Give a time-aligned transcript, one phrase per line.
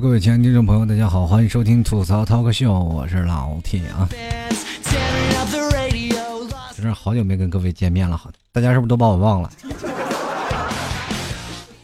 [0.00, 4.08] 各位亲爱的听众朋友，大家好，欢迎收听吐槽 talk 秀，我是老铁啊。
[6.74, 9.50] 真是好久没跟各位见面了，好，大家是不是都把我忘了？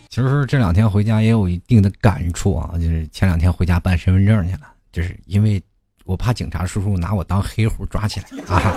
[0.08, 5.62] 其实这两天回家也有一定的感触啊，就是前两天回家办身份证去了，就是因为
[6.04, 8.74] 我怕警察叔叔拿我当黑户抓起来啊。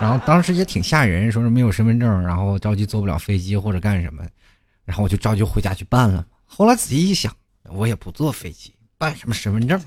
[0.00, 4.22] 然后当时也挺吓人，说是没有身份证，然后着急坐不了飞机或者干什么，
[4.84, 6.24] 然后我就着急回家去办了。
[6.46, 7.34] 后来仔细一想。
[7.68, 9.80] 我也不坐飞机，办什么身份证？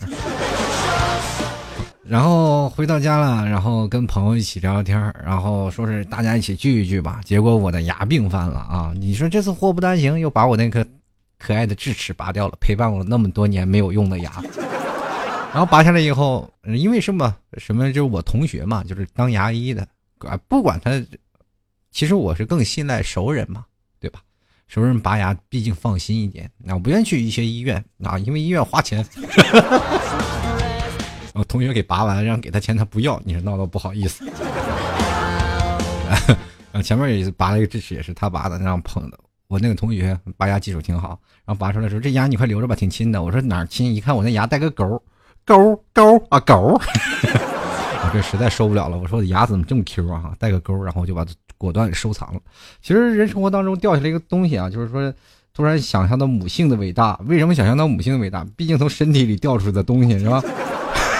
[2.05, 7.21] 然后回到家了，然后跟朋友一起聊聊天然后说是大家一起聚一聚吧。
[7.23, 8.93] 结果我的牙病犯了啊！
[8.95, 10.85] 你说这次祸不单行，又把我那颗
[11.39, 14.43] 可爱的智齿拔掉了，陪伴我那么多年没有用的牙。
[15.53, 19.87] 然后拔下来以后，因为什么什么，就是我同学嘛，就是当牙医的，
[20.47, 20.91] 不管他，
[21.91, 23.65] 其实我是更信赖熟人嘛，
[23.99, 24.19] 对吧？
[24.67, 26.49] 熟人拔牙，毕竟放心一点。
[26.57, 29.05] 那我不愿意去一些医院啊，因为医院花钱。
[31.33, 34.27] 我同学给拔完，让给他钱，他不要，你说闹得不好意思。
[36.71, 39.19] 啊，前面也拔了一个智齿，也是他拔的，让碰的。
[39.47, 43.93] 我那个同学拔牙技术挺好，然后拔出来说：“这牙你快留着吧，挺亲的。”我说：“哪儿亲？
[43.93, 45.03] 一看我那牙带个勾，
[45.45, 46.55] 勾勾啊勾。”
[48.03, 50.35] 我这实在受不了了，我说我的牙怎么这么 Q 啊？
[50.39, 51.23] 带个勾，然后我就把。
[51.63, 52.39] 果断收藏了。
[52.81, 55.13] 其实人生活当中掉下来一个东西啊，就是说
[55.55, 57.17] 突然想象到母性的伟大。
[57.25, 58.45] 为什么想象到母性的伟大？
[58.57, 60.43] 毕竟从身体里掉出来的东西是吧？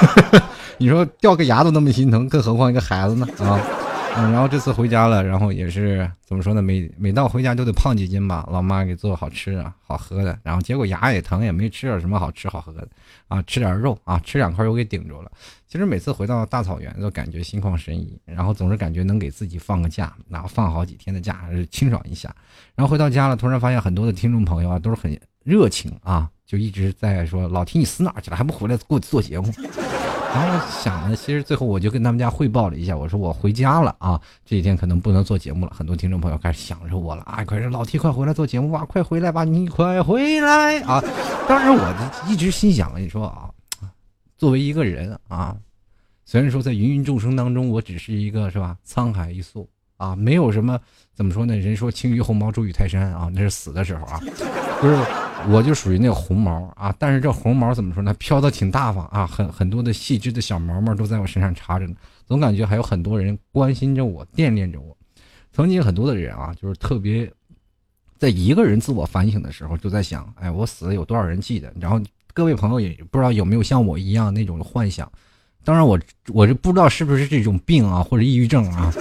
[0.78, 3.26] 你说掉个牙都那么心疼，更何况一个孩子呢？
[3.40, 3.58] 啊！
[4.16, 6.62] 嗯，然后这次回家了，然后也是怎么说呢？
[6.62, 8.48] 每每到回家都得胖几斤吧。
[8.52, 12.88] 老妈给做好吃的好喝的，然后结果牙也疼，也没吃点什么好吃好喝的
[13.28, 15.32] 啊，吃点肉啊，吃两块肉给顶住了。
[15.68, 22.34] 其实每次回到大草原都感觉心旷神怡，然后总是感觉能给自己放个假，然后放好几天的假，清爽一下。
[22.76, 29.52] 然后回到家了，突然发现很多的听众朋友啊都是很热情啊，就一直在说老提你死哪去了，还不回来给我做节目。
[30.34, 35.72] 然后想着，其实最后我就跟他们家汇报了一下，我说我回家了啊，这几天可能不能做节目了。
[35.76, 41.00] 很多听众朋友开始想着我了啊，快说老 T 快回来做节目吧，快回来吧，你快回来啊！
[41.48, 43.50] 当然我一直心想，你说啊，
[44.36, 45.56] 作为一个人啊，
[46.26, 49.70] 虽然说在芸芸众生当中，我只是一个是吧，沧海一粟
[50.04, 50.80] 啊，没有什么
[51.14, 51.56] 怎么说呢？
[51.56, 54.20] 人说轻于鸿毛，重于泰山啊，那是死的时候啊，
[54.82, 54.98] 就是。
[55.50, 58.14] 我就属于那个红毛啊，但是这红毛怎么说呢？
[58.14, 61.94] 飘的挺大方啊，很很多的细枝的小毛毛都在我身上插着呢，
[62.26, 64.96] 总感觉还有很多人关心着我，惦念着我。
[65.52, 67.30] 曾经很多的人啊，就是特别
[68.18, 71.74] 在一个人自我反省的时候，就在想，哎，我死了有多少人记得？
[71.78, 72.00] 然后
[72.34, 75.12] 各位朋友也不知道有没有像我一样那种幻想。
[75.66, 76.00] 当然，我
[76.30, 78.94] 我这不知道是不是这种病啊，或者抑郁症啊。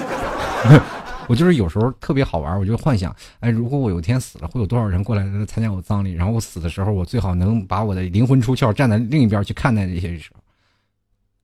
[1.29, 6.13] 我就是有时候特别好玩，我就幻想，哎，如果我有一天死了，会有多少人过来参加我葬礼？
[6.13, 10.31] 然后我死的时候，我最好能把我的灵魂出窍，站在另一边去看待这些事。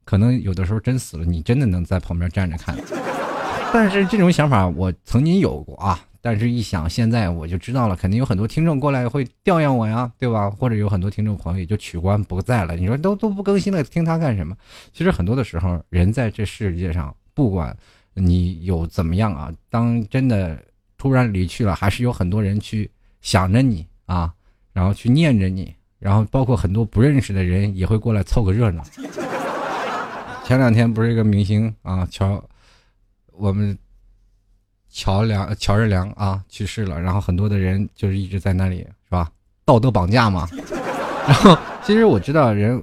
[0.04, 2.76] 可能有的时候真死了，你真的能在旁边站着看。
[3.72, 10.50] 但是这种想法我曾经有过啊，但是一想现在我就知道了，肯定有很多听众过来会吊唁我呀，对吧？
[10.50, 12.74] 或者有很多听众朋友也就取关不在了。
[12.74, 14.56] 你说都都不更新了，听他干什么？
[14.92, 17.76] 其实很多的时候，人在这世界上，不管。
[18.18, 19.52] 你有怎么样啊？
[19.70, 20.60] 当真的
[20.96, 22.90] 突然离去了，还是有很多人去
[23.20, 24.32] 想着你啊，
[24.72, 28.82] 然后去念着你，然后包括很多不认识的人也会过来凑个热闹。
[30.44, 32.42] 前两天不是一个明星啊，乔，
[33.32, 33.76] 我们
[34.88, 39.30] 乔梁乔任梁啊去世了，然后很多的人就是一直在那里是吧？
[39.64, 40.48] 道德绑架嘛。
[41.26, 42.82] 然后其实我知道人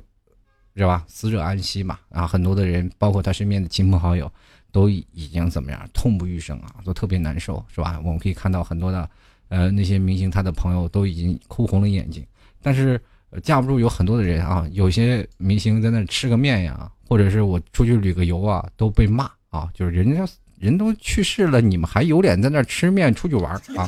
[0.75, 1.03] 是吧？
[1.07, 1.97] 死者安息嘛。
[2.09, 4.31] 然后很多的人，包括他身边的亲朋好友。
[4.75, 7.97] 都已经怎么样，痛不欲生啊，都特别难受，是吧？
[8.03, 9.09] 我们可以看到很多的，
[9.47, 12.21] 呃，那些明星，他的朋友都已经哭红了眼睛。
[12.61, 12.99] 但是
[13.41, 20.27] 架不住有很多的人啊，有些明星在那吃个面呀，或者是我出去旅个游啊，都被骂啊，就是人家
[20.59, 23.87] 人都去世了，你们还有脸在那吃面出去玩啊？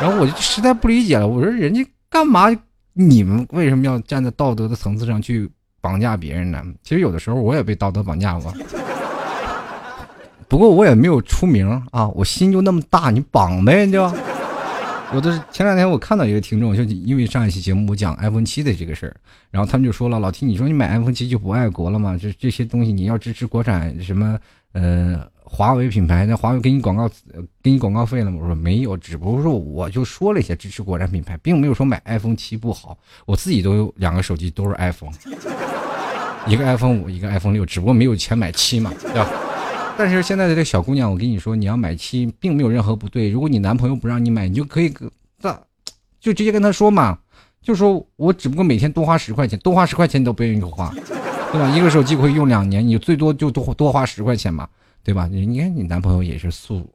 [0.00, 2.48] 然后我就实在不理解了，我说人家干嘛？
[2.92, 6.62] 你们为什么要站在道德的层次上去绑架别人呢？
[6.84, 8.54] 其实有的时候我也被道德绑架过。
[10.52, 14.02] 不过我也没有出名啊，我心就那么大，你绑呗就。
[15.14, 19.16] 有的前两天我看到一个听众，就因为上一期节目我讲 iPhone 七的这个事儿，
[19.50, 22.18] 然后他们就说了：“老 T，你说你买 iPhone 七就不爱国了吗？
[22.20, 24.38] 这这些东西你要支持国产什么？
[24.72, 27.08] 呃，华为品牌，那华为给你广告，
[27.62, 32.98] 给你广告费了吗？”我说没有，只不过说我就说了一下支持国产品牌，并没有说买 iPhone 七不好。
[33.24, 35.14] 我自己都有两个手机，都是 iPhone，
[36.46, 39.30] 一个 iPhone 五，一个 iPhone 六，只不过没有钱买七嘛，对吧？
[39.96, 43.28] 但是现在的这小姑娘，我跟你说，你要买七，并没有任何不对。
[43.28, 44.92] 如果你男朋友不让你买，你就可以，
[45.38, 45.66] 这
[46.20, 47.18] 就直接跟他说嘛，
[47.60, 50.92] 就说我只不过每天多花十块钱，多花十块钱你都不愿意花，
[51.52, 51.68] 对吧？
[51.76, 54.68] 一个手机可以用两年，你最多就多多花十块钱嘛，
[55.04, 55.28] 对吧？
[55.30, 56.88] 你你看你男朋友也是素，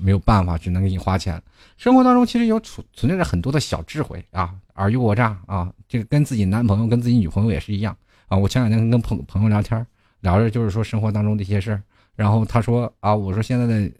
[0.00, 1.40] 没有办法，只能给你花钱。
[1.76, 7.96] 生活当中其实有存存在着很多的小智慧啊，尔虞我诈啊，这个跟自己男朋友、跟自己女朋友也是一样
[8.28, 8.36] 啊。
[8.36, 9.86] 我前两天跟朋朋友聊天，
[10.20, 11.82] 聊着就是说生活当中的一些事儿，
[12.16, 13.90] 然后他说啊，我说现在的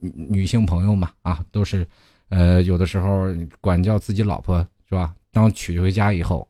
[0.00, 1.86] 女性朋友嘛啊，都是
[2.28, 3.26] 呃有的时候
[3.60, 4.58] 管教自己老婆
[4.88, 5.14] 是吧？
[5.32, 6.48] 当娶回家以后，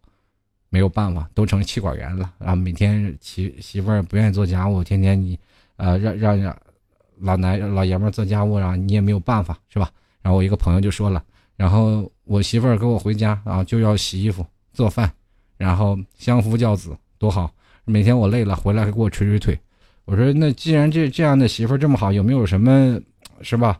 [0.71, 2.55] 没有办法，都成气管炎了啊！
[2.55, 5.39] 每天媳媳妇儿不愿意做家务，天天你，
[5.77, 6.57] 呃，让让让
[7.19, 9.91] 老男老爷们做家务，然后你也没有办法，是吧？
[10.23, 11.23] 然后我一个朋友就说了，
[11.57, 15.11] 然后我媳妇儿跟我回家啊，就要洗衣服、做饭，
[15.57, 17.53] 然后相夫教子，多好！
[17.85, 19.59] 每天我累了回来还给我捶捶腿。
[20.11, 22.99] 我说那既然这这样的媳妇这么好，有没有什么，
[23.43, 23.79] 是吧？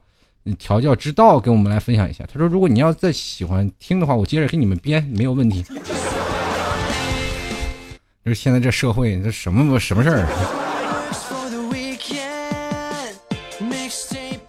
[0.59, 2.23] 调教之道，跟我们来分享一下。
[2.31, 5.65] 他说：“如果你要再喜欢听的话，我接着给你们编，没有问题。
[8.23, 10.68] ”就是现在这社会，这什么什么事儿？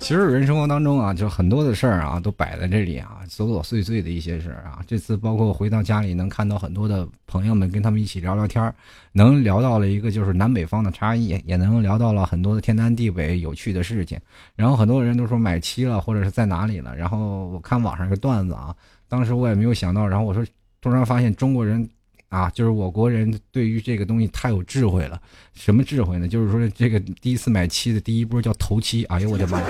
[0.09, 4.81] 其实人生活当中啊，就很多的事儿啊，都摆在这里啊，琐琐碎碎的一些事儿啊。
[4.87, 8.73] 这次包括回到家里，能看到很多的朋友们跟他们一起聊聊天儿，
[9.11, 14.19] 能聊到了一个就是南北方的差异，也能聊到了很多的天南地北有趣的事情。
[14.55, 16.95] 然后很多人都说买七了，或者是在哪里了。
[16.95, 18.75] 然后我看网上一个段子啊，
[19.07, 20.43] 当时我也没有想到，然后我说
[20.81, 21.87] 突然发现中国人
[22.29, 25.21] 啊，就是我国人对于这个东西太有智慧了。
[25.53, 26.27] 什么智慧呢？
[26.27, 29.61] 就是说这个第一次买七的第一波叫头七，哎呦我的妈！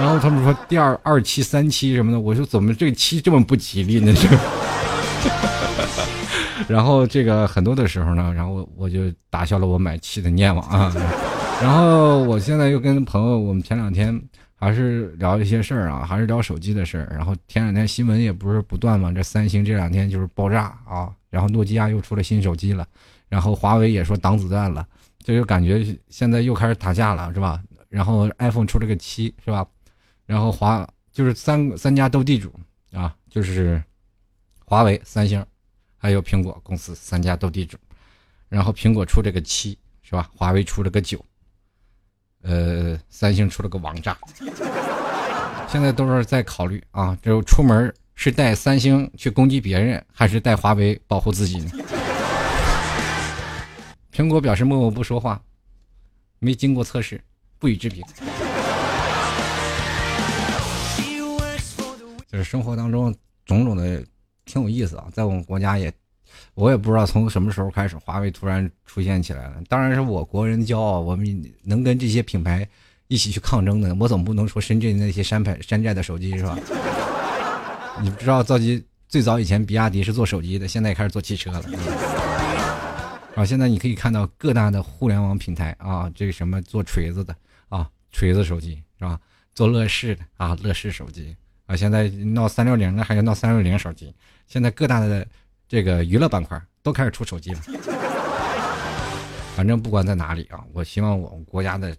[0.00, 4.12] 然后他们说第二二期、三期什么的，我说怎么这个期这么不吉利呢？
[4.14, 4.28] 这。
[6.66, 10.90] 然后这个很多的时候呢，然后我就打消了我买期的念望啊。
[11.60, 14.18] 然后我现在又跟朋友，我们前两天
[14.54, 17.12] 还是聊一些事儿啊，还是聊手机的事儿。
[17.14, 22.86] 然后前两天新闻也不是不断嘛，这三星这两天就是爆炸啊，然后诺基亚又出了新手机了，
[23.28, 24.86] 然后华为也说挡子弹了，
[25.22, 27.60] 这就感觉现在又开始打架了，是吧？
[27.88, 29.66] 然后 iPhone 出了个七，是吧？
[30.30, 32.54] 然后华就是三三家斗地主
[32.92, 33.82] 啊，就是
[34.64, 35.44] 华为、三星，
[35.96, 37.76] 还有苹果公司三家斗地主。
[38.48, 40.30] 然后苹果出这个七是吧？
[40.32, 41.20] 华为出了个九，
[42.42, 44.16] 呃，三星出了个王炸。
[45.66, 51.72] 现在都是在考虑啊，就出门是带三星去攻击别人，还是带华为保护自己呢？
[54.12, 55.42] 苹果表示默默不说话，
[56.38, 57.20] 没经过测试，
[57.58, 58.04] 不予置评。
[62.30, 63.12] 就是生活当中
[63.44, 64.04] 种种的
[64.44, 65.92] 挺有意思啊，在我们国家也，
[66.54, 69.56] 我也不知道从什么时候开始，华为突然出现起来了。
[69.68, 72.66] 当然是我国人的骄傲，我们能跟这些品牌
[73.08, 73.92] 一起去抗争的。
[73.96, 76.56] 我总不能说深圳那些山牌山寨的手机是吧？
[78.00, 81.64] 你不知道造机最早以前比亚迪是做手机的，现在也开始做汽车了。
[83.34, 87.34] 啊，现在你可以看到各大的互联网平台啊，这个什么做锤子的
[87.68, 89.18] 啊，锤子手机是吧？
[89.52, 91.36] 做乐视的啊，乐视手机。
[91.70, 94.12] 啊，现在闹三六零的，还有闹三六零手机。
[94.48, 95.24] 现在各大的
[95.68, 97.60] 这个娱乐板块都开始出手机了。
[99.54, 101.96] 反正不管在哪里啊，我希望我们国家的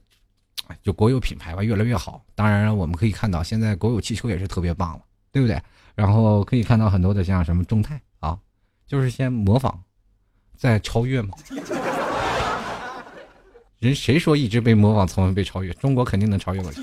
[0.83, 2.21] 就国有品牌吧越来越好。
[2.35, 5.57] 当然，我们可以看到现在国有汽车也是特别棒了，对不对？
[5.95, 8.37] 然后可以看到很多的像什么众泰啊，
[8.85, 9.79] 就是先模仿，
[10.57, 11.29] 再超越嘛。
[13.79, 15.71] 人谁说一直被模仿，从未被超越？
[15.75, 16.81] 中国肯定能超越过去。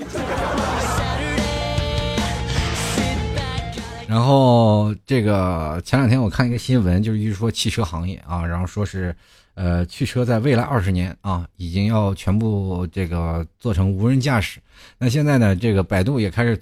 [4.09, 9.15] 然后这个前两天我看一个新闻，就是一说汽车行业啊，然后说是，
[9.53, 14.59] 呃，汽车在未来二十年啊，已经要全部这个做成无人驾驶。
[14.97, 16.57] 那现在呢，这个百度也开始，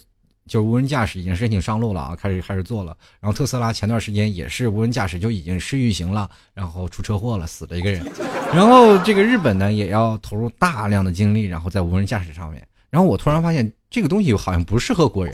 [0.45, 2.93] 就是无人驾驶已经申请上路了啊，开始开始做了。
[3.21, 8.05] 然后特斯拉前段时间也是无人驾驶就已经试运行了，然后出车祸了，死了一个人。
[8.53, 12.61] 然后这个日本呢，也要投入大量的精力，然后在无人驾驶上面。
[12.89, 15.33] 然后我突然发现，这个东西好像不适合国人。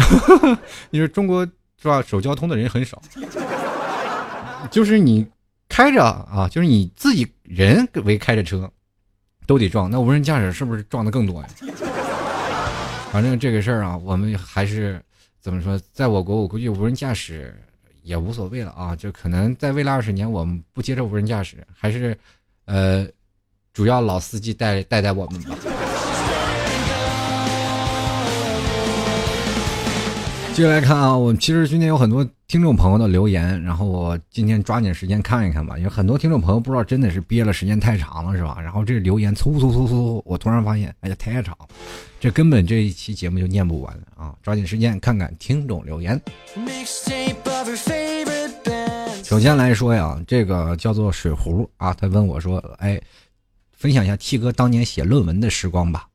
[0.90, 1.44] 你说中国
[1.80, 2.02] 是吧？
[2.02, 3.00] 守交通的人很少，
[4.70, 5.26] 就是你
[5.68, 8.70] 开着啊，就是你自己人为开着车，
[9.46, 9.90] 都得撞。
[9.90, 11.48] 那无人驾驶是不是撞的更多呀？
[13.12, 15.00] 反正这个事儿啊，我们还是
[15.40, 15.80] 怎么说？
[15.92, 17.54] 在我国，我估计无人驾驶
[18.02, 18.94] 也无所谓了啊。
[18.94, 22.16] 就可能在未来二十年，我们不接受无人驾驶，还是
[22.66, 23.06] 呃，
[23.72, 25.56] 主要老司机带带带我们吧。
[30.58, 35.78] 接下来看啊，我们其实今天有很多听众朋友的留言，然后我今天抓紧时间看一看吧。
[35.78, 38.60] 有很多听众朋友不知道真的是憋了时间太长了，是吧？
[38.60, 41.56] 然后这留言嗖嗖嗖嗖，我突然发现，哎呀，太长，
[42.18, 44.34] 这根本这一期节目就念不完啊！
[44.42, 46.20] 抓紧时间看看听众留言。
[49.22, 53.00] 首先来说呀，这个叫做水壶啊，他问我说：“哎，
[53.70, 56.08] 分享一下 T 哥当年写论文的时光吧。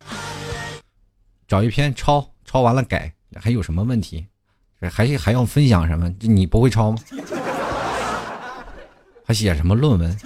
[1.48, 4.28] 找一篇抄，抄完了改，还有什么问题？
[4.90, 6.12] 还还要分享什么？
[6.20, 6.98] 你不会抄吗？
[9.26, 10.18] 还写什么论文？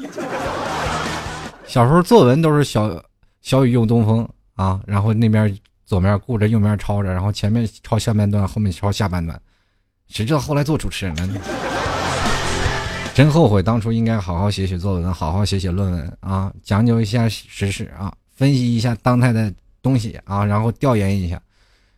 [1.66, 3.04] 小时候作文都是小
[3.42, 9.40] 小雨用东风啊，然后那边左面顾着，右面抄着，然后前面抄下半段，后面抄下半段。
[10.08, 11.40] 谁知道后来做主持人了呢？
[13.14, 21.42] 真后悔当初应该好好写写作文，好好写写论文啊，讲究一下时事啊，分析一下当代的东西啊，然后调研一下。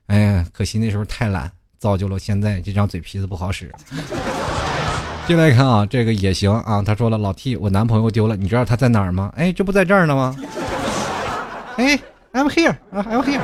[0.07, 3.71] 哎呀，可惜那时候太懒，造就了现在这张嘴皮子不好使。
[5.25, 6.81] 进来看啊，这个也行啊。
[6.81, 9.31] 他说了，老 T，我男朋友丢了，你知道他在哪儿吗？
[9.35, 10.35] 哎，这不在这儿呢吗？
[11.77, 11.99] 哎
[12.33, 13.39] ，I'm here 啊，I'm here。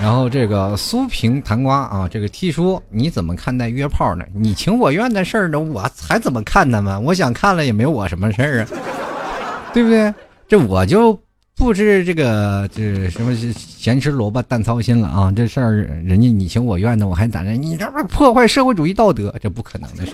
[0.00, 4.24] 然后这个苏平弹瓜啊，这个 T 叔你怎么看待约炮呢？
[4.32, 7.02] 你情我愿的事儿呢，我还怎么看他们？
[7.02, 8.68] 我想看了也没我什么事儿啊，
[9.74, 10.14] 对不对？
[10.46, 11.20] 这我就
[11.58, 15.32] 不知这个这什么咸吃萝卜淡操心了啊！
[15.34, 15.72] 这事儿
[16.04, 19.34] 人家你情我愿的，我还在这，你这不破坏社会主义道德？
[19.42, 20.12] 这不可能的事。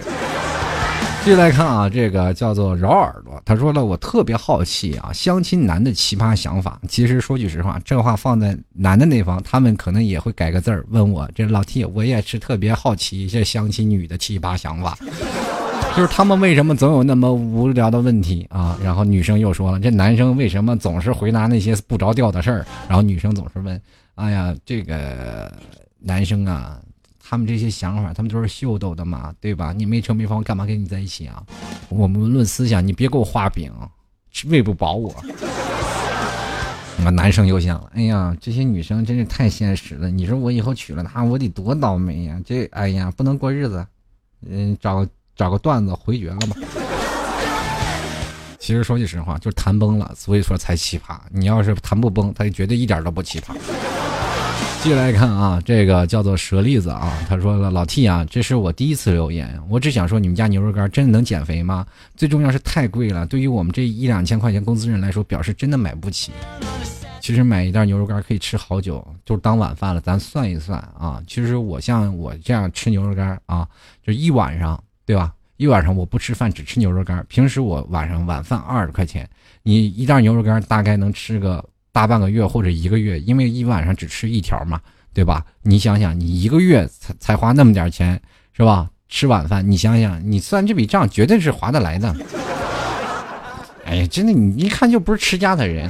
[1.22, 6.80] 继续来看啊，这个叫做饶耳朵，他说了，我特别好奇啊，相亲男的奇葩想法。
[6.88, 11.28] 其实说句实话，这话放在男的那方，他们可能也会改个字儿问我。
[11.34, 14.98] 这老 T，我也是特别好奇这相亲女的奇葩想法，
[15.96, 18.78] 就是他们为什么总有那么无聊的问题啊？
[18.82, 22.66] 然后女生又说了，这男生为什么总是回答那些不着调的事儿？
[22.88, 23.80] 然后女生总是问，
[24.16, 25.52] 哎呀，这个
[25.98, 26.80] 男生啊。
[27.26, 29.72] 他们这些想法，他们都是秀逗的嘛，对吧？
[29.72, 31.42] 你没车没房，干嘛跟你在一起啊？
[31.88, 33.72] 我们论思想，你别给我画饼，
[34.48, 35.12] 喂不饱我。
[37.02, 40.10] 那男生又想，哎呀，这些女生真是太现实了。
[40.10, 42.38] 你说我以后娶了她，我得多倒霉呀！
[42.44, 43.84] 这，哎呀，不能过日子。
[44.46, 45.04] 嗯，找
[45.36, 46.56] 找个段子回绝了吧。
[48.58, 51.16] 其实说句实话，就是谈崩了，所以说才奇葩。
[51.30, 53.54] 你要是谈不崩，他就绝对一点都不奇葩。
[54.82, 61.86] 继续来看啊，这个叫做蛇栗子啊，他说了老 T 啊，这是我第一次留言，我只想说你们家牛肉干真的能减肥吗？
[62.16, 66.32] 最重要是太贵了，对于我们这一两千块钱工资人来说，表示真的买不起。
[67.20, 70.00] 其实买一袋牛肉干可以吃好久，就是当晚饭了。
[70.02, 73.66] 咱算一算啊，其实我像我这样吃牛肉干啊，
[74.06, 75.32] 就一晚上，对吧？
[75.56, 77.25] 一晚上我不吃饭，只吃牛肉干。
[77.28, 79.28] 平时我晚上晚饭二十块钱，
[79.62, 81.64] 你一袋牛肉干大概能吃个。
[81.94, 84.80] 大半个月或者一个月，因为一晚上只吃一条嘛，
[85.12, 85.44] 对吧？
[85.62, 88.20] 你想想，你一个月才才花那么点钱，
[88.52, 88.90] 是吧？
[89.08, 92.12] 吃晚饭，你想想，你算这笔账绝对是划得来的。
[93.84, 95.88] 哎呀，真的，你一看就不是持家的人。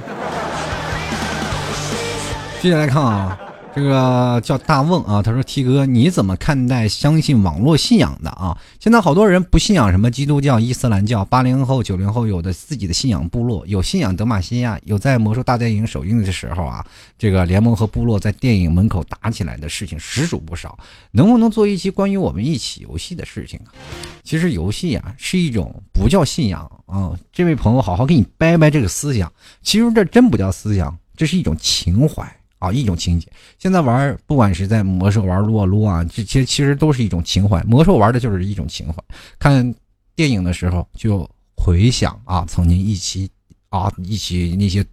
[2.60, 3.40] 接下来看啊。
[3.74, 8.56] 这个叫大瓮啊，他说：“T 哥，你怎么看待相信网络信仰的啊？
[8.78, 16.86] 现在好多人不信仰什么基督教、伊斯兰教，八零后、九零后有的自己的信仰部落，有信仰德玛西亚，有在魔兽大电影首映的时候啊，
[17.18, 20.78] 这个联盟和部落在电影门口打起来的事情实属不少。
[21.10, 23.74] 能不能做一期关于我们一起游戏的事情啊？
[24.22, 29.32] 其实游戏啊是一种不叫信仰啊，这位朋友好好给你掰掰这个思想。
[29.62, 32.24] 其实这真不叫思想，这是一种情怀。”
[32.64, 33.28] 啊，一种情节。
[33.58, 37.62] 现在玩，不管是在魔兽玩撸啊撸啊，这其实其实都是一种情怀。
[37.64, 38.94] 魔兽玩的就是一种情怀。
[39.38, 39.74] 看
[40.14, 43.30] 电影的时候，就回想啊，曾经一起
[43.68, 44.84] 啊，一起那些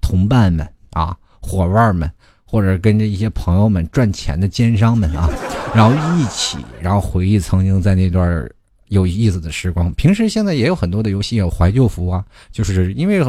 [0.00, 2.10] 同伴们啊，伙伴们，
[2.44, 5.28] 或者跟着一些朋友们赚钱的奸商们啊，
[5.74, 8.48] 然后一起，然后回忆曾经在那段
[8.88, 9.92] 有意思的时光。
[9.94, 13.22] 平时现在也有很多的游戏有怀旧服啊，就是因为。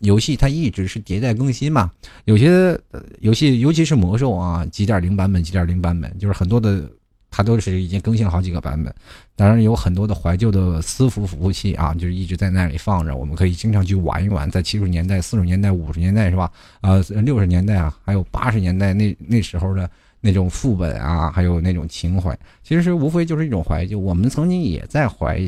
[0.00, 1.90] 游戏它一直是迭代更新嘛，
[2.26, 2.78] 有些
[3.20, 6.86] 游戏，尤其是魔兽啊，几点零版本，几点零版本，就是很多的，
[7.30, 8.94] 它都是已经更新了好几个版本。
[9.34, 14.50] 当然有很多的怀旧的私服服务器啊，就是一直在那里放着，我们可以经常去玩一玩。
[14.50, 16.52] 在七十年代、四十年代、五十年代是吧？
[16.82, 23.98] 啊，六十年代啊，还有八十年代那那时候的那种副本啊，还有那种情怀，其实无非就是一种怀旧。
[23.98, 25.40] 我们曾经也在怀，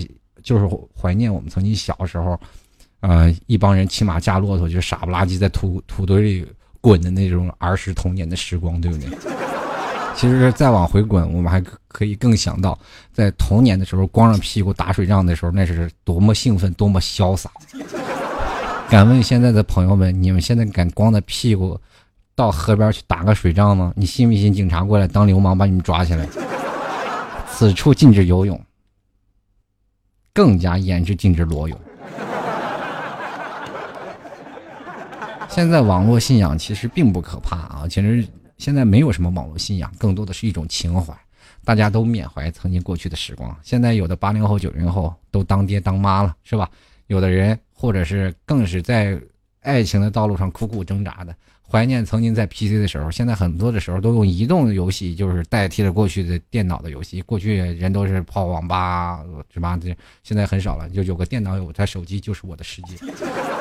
[0.43, 0.67] 就是
[0.99, 2.41] 怀念我们曾经小时候。
[3.01, 6.47] 呃，一帮人骑马驾骆驼，就傻不拉几在土土堆里
[6.81, 9.09] 滚的那种儿时童年的时光，对不对？
[10.17, 12.77] 其实再往回滚，我们还可以更想到，
[13.13, 17.49] 在童年的时候光着屁股打水仗的时候，那是多么兴奋，多么潇洒。
[18.91, 21.81] 敢问现在的朋友们，你们现在敢光着屁股
[22.35, 23.93] 到河边去打个水仗吗？
[23.95, 26.27] 你信不信警察过来当流氓把你们抓起来？
[27.53, 28.61] 此处禁止游泳，
[30.33, 31.81] 更加严制禁止裸泳。
[35.49, 38.27] 现在网络信仰其实并不可怕啊，其实
[38.59, 41.13] 现在没有什么网络信仰，更多的是一种情怀。
[41.65, 43.55] 大家都缅怀曾经过去的时光。
[43.63, 46.71] 现在有的八零后、九零后都当爹当妈了，是吧？
[47.09, 49.21] 有的人或者是更是在
[49.63, 51.35] 爱情的道路上苦苦挣扎的。
[51.71, 57.21] 怀念曾经在 PC 的时候，现在很多的时候都用移动游戏，就是代替了过去的电脑的游戏。
[57.23, 59.21] 过去人都是泡网吧，
[59.53, 62.97] 什么的现在很少了，就有个电脑，有台手机就是我的世界。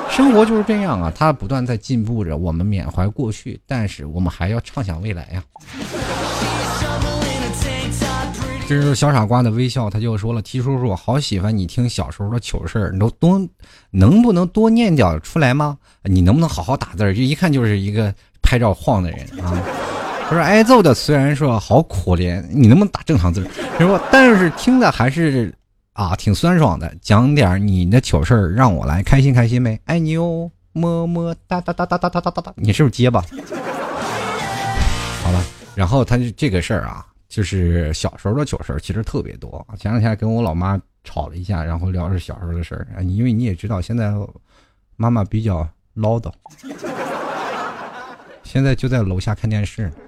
[0.10, 2.38] 生活就是这样啊，它不断在进步着。
[2.38, 5.44] 我们缅怀过去，但是我们还要畅想未来呀。
[8.68, 13.42] 这是小傻瓜的微笑，他就说了：“T 叔叔，好喜欢你听小时候的糗事儿，你都多
[13.92, 15.78] 能不能多念点出来吗？
[16.04, 17.14] 你能不能好好打字儿？
[17.14, 19.58] 这一看就是一个拍照晃的人啊！
[20.28, 23.50] 他说挨揍的虽然说好可怜，你能不能打正常字？
[23.80, 25.56] 他说但是听的还是
[25.94, 33.22] 啊挺酸爽的，讲点你的糗事儿让我来开心开心呗，爱你哟，么么哒哒哒哒哒哒哒哒，你是不是结巴？
[35.24, 35.42] 好了，
[35.74, 39.66] 然后他就这个事儿啊。”就是小时候的糗事儿，其实特别多。
[39.78, 42.88] 前两天跟我老妈吵了一架，然后聊着小时候的事儿。
[43.04, 44.14] 因为你也知道，现在
[44.96, 46.32] 妈妈比较唠叨，
[48.44, 49.92] 现在就在楼下看电视。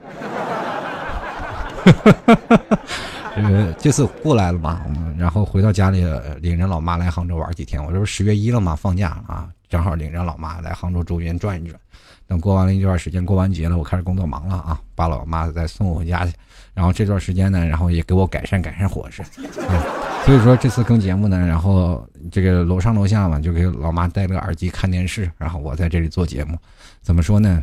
[3.35, 4.81] 呃，这次过来了嘛，
[5.17, 6.03] 然后回到家里，
[6.41, 7.81] 领着老妈来杭州玩几天。
[7.83, 11.79] 我这不十月一了嘛，放假啊，正好领着老妈来杭州周边转一转。
[12.27, 16.33] 等过完了一段时间，过完节了，我开始工作忙了啊，把老妈再送回家去。
[16.79, 19.83] 然后这段时间呢，然后也给我改善改善伙食，啊，
[20.23, 26.57] 所以说这次更节目呢，然后这个楼上楼下嘛，就给老妈戴个耳机看电视，然后我在这里做节目，
[27.01, 27.61] 怎么说呢？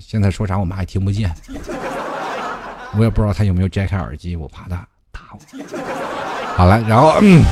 [0.00, 1.32] 现在说啥我妈也听不见，
[2.96, 5.38] 我也不知道她有没有摘开耳机，我怕她打我。
[6.56, 7.44] 好了，然后嗯，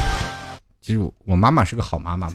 [0.83, 2.29] 其实我妈妈是个好妈妈，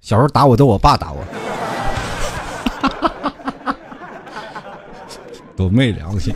[0.00, 1.24] 小时候打我都我爸打我。
[5.62, 6.34] 都没良心。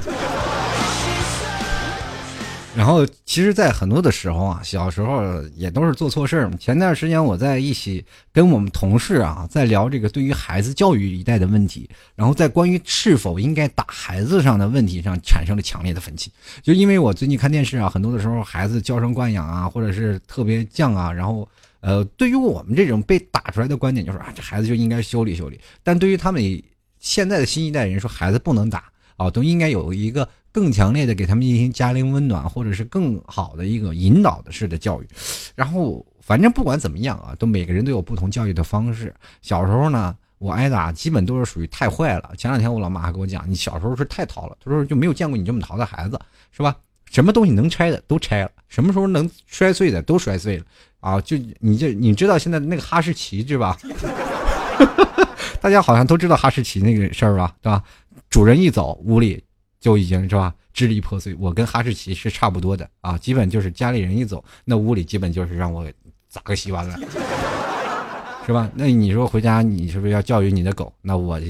[2.77, 6.51] 然后，其实，在很多的时候啊，小时候也都是做错事儿。
[6.59, 16.31] 前段时间，我在一起跟我们同事啊，在聊这个对于孩子教育一代的问题，然后在关于是否应该打孩子上的问题上产生了强烈的分歧。
[16.63, 21.49] 就因为我最近看电视啊，很多的时候孩子娇生惯养啊，或者是特别犟啊，然后，
[21.81, 25.59] 呃，对于我们这种被打出来的观点，就是啊，这孩子就应该修理修理。
[25.83, 26.63] 但对于他们
[27.01, 28.85] 现在的新一代人说，孩子不能打。
[29.17, 35.07] 啊，都应该有一个更强烈的给他们进行家庭温暖，或者是更好的一个引导的式的教育。
[35.55, 39.15] 然后，反正不管怎么样啊，都每个人都有不同教育的方式。
[39.43, 42.33] 小时候呢，我挨打基本都是属于太坏了。
[42.37, 46.19] 前两天我老妈还跟我讲，你小时候是太淘了，她说就没有见过你这么淘的孩子，
[46.53, 46.77] 是吧？
[47.11, 50.65] 什么东西能拆的都拆了，什么时候能摔碎的都摔碎了。
[51.01, 53.79] 啊，就你这你知道现在那个哈士奇是吧？
[55.63, 57.83] 大家好像都知道哈士奇那个事儿吧，对吧？
[58.29, 59.43] 主人一走，屋里
[59.81, 61.35] 就已经是吧支离破碎。
[61.39, 65.87] 我跟哈士奇是差不多的啊，基本就是家里人一走，那屋里基本就是让我
[66.29, 66.99] 咋个洗完了，
[68.47, 68.71] 是吧？
[68.75, 70.93] 那你说回家你是不是要教育你的狗？
[71.01, 71.41] 那我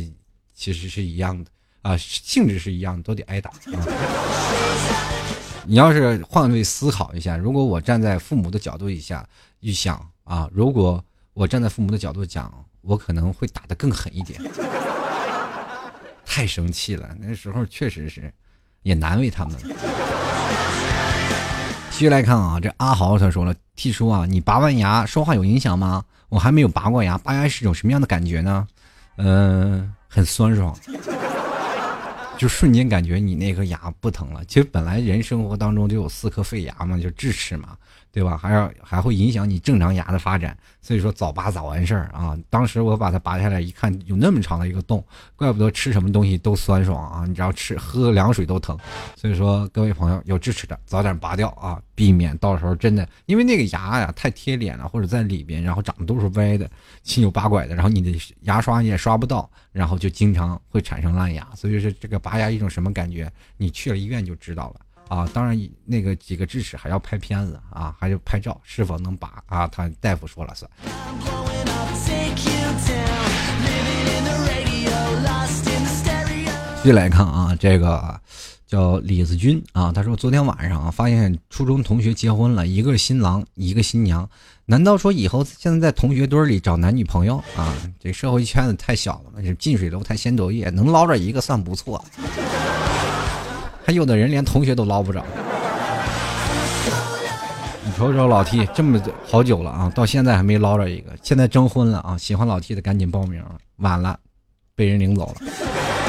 [0.54, 1.50] 其实是一样的
[1.82, 3.50] 啊，性质是一样的，都得挨打。
[5.68, 9.26] 你要是换位思考一下，如果我站在父母的角度一下
[9.58, 14.40] 一想啊，如果我站在父母的角度讲，我可能会打得更狠一点。
[16.26, 18.30] 太生气了，那时候确实是，
[18.82, 19.54] 也难为他们。
[21.90, 26.04] 继续来看啊，这阿豪他说了：“T 叔啊，你拔完牙说话有影响吗？
[26.28, 28.66] 我还没有拔过牙，拔牙是种什么样的感觉呢？
[29.16, 30.76] 嗯，很酸爽，
[32.38, 34.44] 就瞬间感觉你那颗牙不疼了。
[34.46, 37.76] 其实本来人生活当中就有四颗废牙嘛，就智齿嘛。”
[38.16, 38.34] 对吧？
[38.34, 42.34] 还要还会影响你正常牙的发展，所以说早拔早完事儿啊。
[42.48, 47.26] 当时我把它拔下来一看，有那么长的一个洞，怪不得吃什么东西都酸爽啊！
[47.26, 48.74] 你知道吃喝凉水都疼。
[49.16, 56.66] 所以说各位朋友有智齿的早点拔掉啊，避免到时候真的因为那个牙呀太贴脸了，或者在里边，然后长得都是歪的、
[57.02, 61.46] 七扭八拐的，然后你的牙刷也刷不到，然后就经常会产生烂牙。
[61.54, 63.30] 所以说这个拔牙一种什么感觉？
[63.56, 64.80] 你去了医院就知道了。
[65.06, 69.64] 啊，当然，那个几个智齿还要拍片子啊，还要拍照，是否能拔啊？
[69.68, 70.68] 他大夫说了算。
[76.82, 78.20] 继续来看啊，这个
[78.66, 84.28] 叫李子君啊，他说昨天晚上啊发现初中同学结婚了，一个新郎，一个新娘，
[84.64, 87.72] 难道说以后现在在同学堆里找男女朋友啊？
[88.00, 92.04] 这社会圈子太小了，这近水楼台先得月，能捞着一个算不错。
[93.84, 95.24] 还有的人连同学都捞不着，
[97.84, 101.12] 你瞅瞅老 T 这么好久了啊，到现在还没捞着一个。
[101.22, 103.40] 现在征婚了啊，喜欢老 T 的赶紧报名，
[103.76, 104.18] 晚了
[104.74, 105.46] 被人领走了。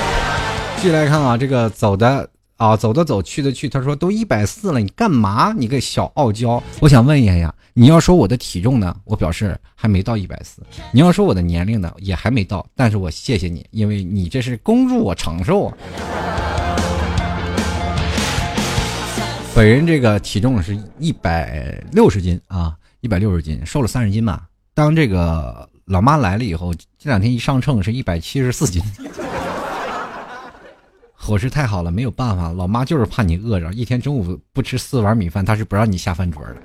[0.82, 3.70] 继续来看啊，这个走的啊，走的走，去的去。
[3.70, 5.54] 他说都一百四了，你干嘛？
[5.56, 6.62] 你个小傲娇！
[6.80, 12.66] 我想问一下呀，你要说我的体重呢，我表示还没到一百四；你要说我的年龄呢，也还没到。
[12.76, 15.78] 但是我谢谢你，因为你这是公助我长寿啊。
[19.54, 24.42] 本人这个体重是一百六十斤啊，一百六十斤，瘦了三十斤嘛。
[24.74, 28.82] 当这个老妈来了以后，这两天一上称是一百七十四斤。
[31.28, 36.56] 伙食太好了，没有办法，老妈就是怕你饿着，一天中午不吃四碗米饭，她是不让你下饭桌的。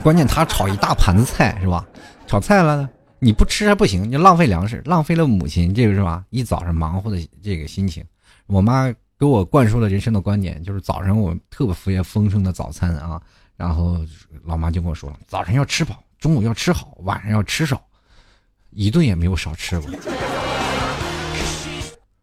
[0.00, 1.84] 关键她炒一大盘子菜是吧？
[2.28, 6.24] 炒菜了你不吃还不行，你浪费粮食，浪费了母亲这个是吧？
[6.30, 8.04] 一早上忙活的这个心情。
[8.46, 13.20] 我妈给我灌输了人生的观点，就是早上我特别丰盛的早餐啊，
[13.56, 13.98] 然后
[14.44, 17.82] 老妈就跟我说了，早上要吃饱，中午要吃好，晚上要吃少，
[18.70, 19.90] 一顿也没有少吃过。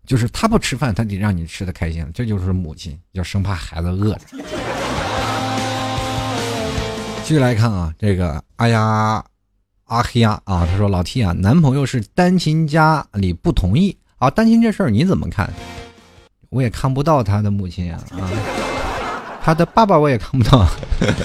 [0.07, 4.21] 就是他不吃饭，他得让你吃的开心，这就是母亲，要生怕孩子饿着。
[7.25, 9.21] 继续来看啊，这个阿呀
[9.83, 15.51] 阿黑呀啊，他说老 T 啊，男朋友是单亲家里不同意啊，单亲这事儿你怎么看？
[16.51, 18.31] 我也看不到他的母亲啊啊，
[19.43, 20.65] 他的爸爸我也看不到。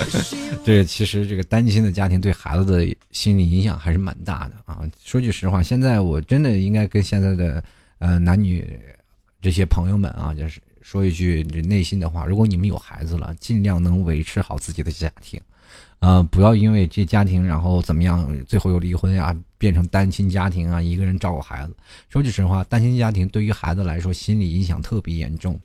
[0.66, 4.80] 这其实这个单亲的家庭对孩子的心理影响还是蛮大的啊。
[5.04, 7.62] 说句实话，现在我真的应该跟现在的。
[8.02, 8.76] 呃，男女
[9.40, 15.40] 这些朋友们啊，就是说一句内心的话：如果你们有孩子了，尽量能维持好自己的家庭，
[16.00, 21.76] 呃，不要因为这家庭然后怎么样，最后又离婚啊，变成单亲家庭啊，一个人照顾孩子。
[22.08, 25.56] 说句实话，单亲家庭对于孩子来说，心理影响特别严重，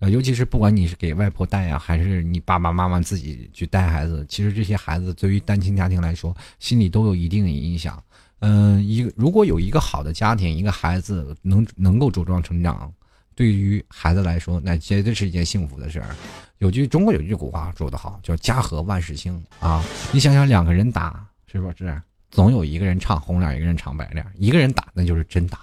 [0.00, 8.02] 呃，尤其是不管你是给外婆带呀，还是你爸爸妈妈自己去带孩子，其实这些孩子对于单亲家庭来说，心理都有一定的影响。
[8.40, 12.92] 嗯，一个如果有一个好的家庭，一个孩子能能够茁壮成长，
[13.34, 16.08] 对于孩子来说，那绝对是一件幸福的事儿。
[16.58, 19.82] 有句中国有句古话说得好，叫家和万事兴啊。
[20.12, 25.58] 你想想，两个人打，是不是总有一个人唱红脸，一个人唱白脸，一个人打那就是真打。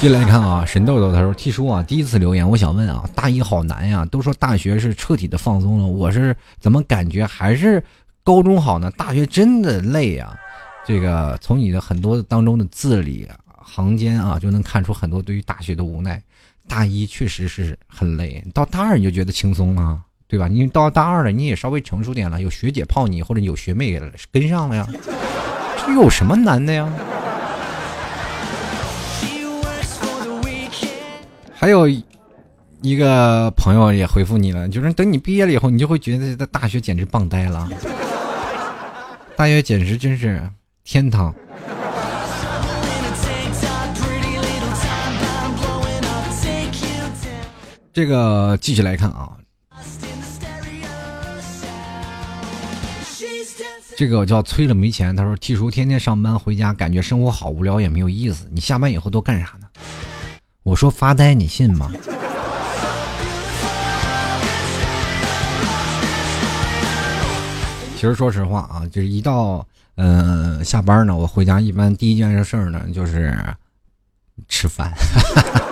[0.00, 7.82] 进来看啊，神豆豆他说：“T 叔啊，第一次留言，我想问啊，大一好难呀，都说大学是彻底的放松了，我是怎么感觉还是？”
[8.28, 10.36] 高中好呢，大学真的累啊。
[10.84, 16.22] 这个从你的很多当中的字里行间啊，就能看出很多对于大学的无奈。
[16.68, 20.46] 大一确实是很累，到大二你就觉得轻松了，对吧？
[20.46, 23.98] 你到大二了，你也稍微成熟点了，有学姐泡你，或者有学妹
[24.30, 24.86] 跟上了呀，
[25.86, 26.86] 这有什么难的呀？
[31.54, 31.88] 还有。
[32.80, 37.68] 一个朋友也回复你了，就是等你毕业了以后，你就会觉得这大学简直棒呆了，
[39.38, 40.42] 大约简直真是
[40.82, 41.32] 天堂。
[47.92, 49.30] 这个继续来看啊，
[53.96, 58.48] 这个叫催了没钱，他说 T 叔天天上班回家，感觉生活好无聊也没有意思。
[58.50, 59.68] 你下班以后都干啥呢？
[60.64, 61.92] 我说发呆，你信吗？
[67.98, 73.36] 其实说实话啊，就是一到嗯下班呢，我回家一般第一件事呢就是
[74.46, 74.94] 吃饭，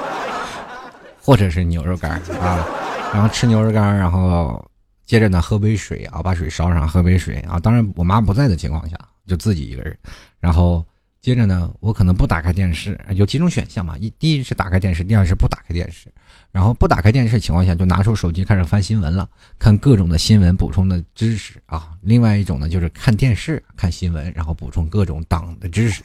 [1.22, 2.66] 或者是牛肉干啊，
[3.14, 4.68] 然后吃牛肉干，然后
[5.04, 7.60] 接着呢喝杯水啊，把水烧上喝杯水啊。
[7.60, 9.96] 当然我妈不在的情况下，就自己一个人，
[10.40, 10.84] 然后。
[11.26, 13.98] 接着呢，我可能不打开电视，有几种选项嘛。
[13.98, 16.06] 一，第一是打开电视，第二是不打开电视。
[16.52, 21.90] 然后不打开电视情况下，就拿出手机开始翻新闻了，看各种的新闻补充的知识啊。
[22.02, 26.00] 另外一种呢，就是看电视看新闻，然后补充各种党的知识，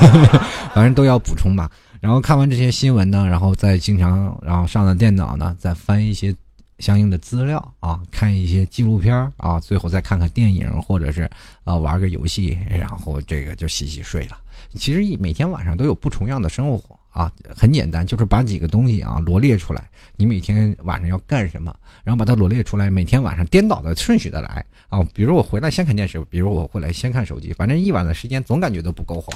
[0.72, 1.70] 反正都要补充吧。
[2.00, 6.34] 然后看完这些新闻呢，然后再经常，然后上了电脑呢，再翻一些。
[6.78, 11.22] 相应的资料啊，看一些纪录片啊，最后再看看电影，或者是
[11.64, 14.36] 啊玩个游戏，然后这个就洗洗睡了。
[14.74, 21.74] 其实每天晚上都有不重样的生活啊，很简单，就是把几个东西啊罗列出来，你每天晚上要干什么，
[22.04, 25.02] 然后把它罗列出来，每天晚上颠倒的顺序的来啊。
[25.14, 29.32] 比如我回来先看电视，比如我回来先看手机，反正一晚的时间总感觉都不够花。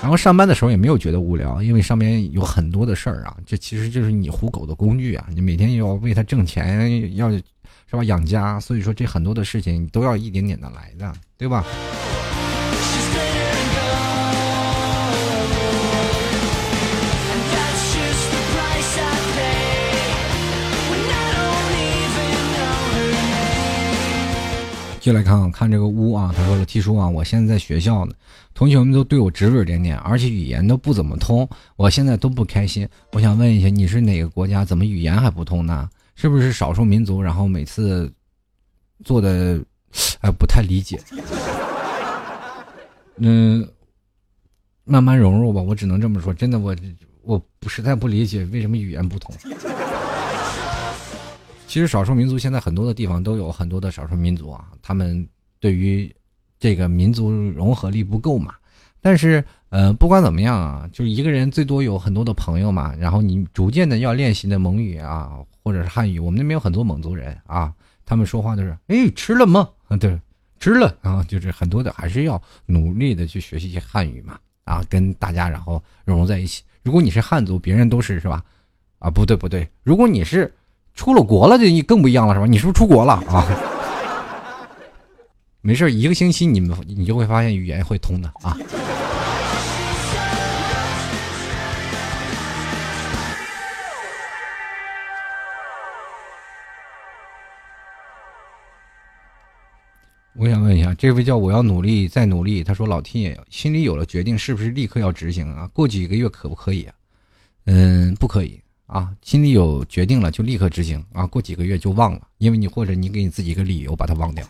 [0.00, 7.42] 然后上班的时候也没有觉得无聊，因为上面有很多的事儿啊，这其实就是你糊狗的工具啊，你每天要为他挣钱，要是
[7.90, 11.64] 吧养家，所以说这很多的事情都要一点点的来的，对吧？
[25.08, 28.12] 继就来看看这个屋啊，他说了，T 叔啊，我现在在学校呢，
[28.52, 32.86] 同学们都对我指指点点，而且语言都不怎么通，我现在都不开心。
[33.12, 34.66] 我想问一下，你是哪个国家？
[34.66, 35.88] 怎么语言还不通呢？
[36.14, 37.22] 是不是少数民族？
[37.22, 38.12] 然后每次
[39.02, 39.58] 做的，
[40.20, 41.00] 哎，不太理解。
[43.16, 43.66] 嗯，
[44.84, 46.34] 慢慢融入吧，我只能这么说。
[46.34, 46.76] 真的，我
[47.22, 49.34] 我不实在不理解为什么语言不通。
[51.68, 55.28] 其实少数民族现在很多的地方都有很多的少数民族啊，他们
[55.60, 56.10] 对于
[56.58, 58.54] 这个民族融合力不够嘛。
[59.02, 62.94] 但是呃，不管怎么样啊，就是一个人最多有很多的朋友嘛。
[62.96, 66.18] 然后你逐渐的要练习的蒙语啊，或者是汉语。
[66.18, 67.70] 我们那边有很多蒙族人啊，
[68.06, 69.68] 他们说话都是哎吃了吗？
[69.88, 70.18] 啊对，
[70.58, 76.62] 吃了啊，就是很多的还是要努力的去学习一些汉语嘛啊，跟大家然后融入在一起。
[76.82, 78.42] 如果你是汉族，别人都是是吧？
[78.98, 80.50] 啊不对不对，如果你是。
[80.98, 82.46] 出了国了就更不一样了，是吧？
[82.46, 83.46] 你是不是出国了啊？
[85.62, 88.58] 没事，一个星期你们你就会发现语言会通的啊。
[100.34, 105.68] 我想问一下，这位叫我要努力再努力，他说老天爷心里有了决定，是不是立刻要执行啊？
[105.72, 106.88] 过几个月可不可以？
[107.66, 108.60] 嗯，不可以。
[108.88, 111.26] 啊，心里有决定了就立刻执行啊！
[111.26, 114.42] 过几个月就忘了，因为你或者你给你自己一个理由把它忘掉。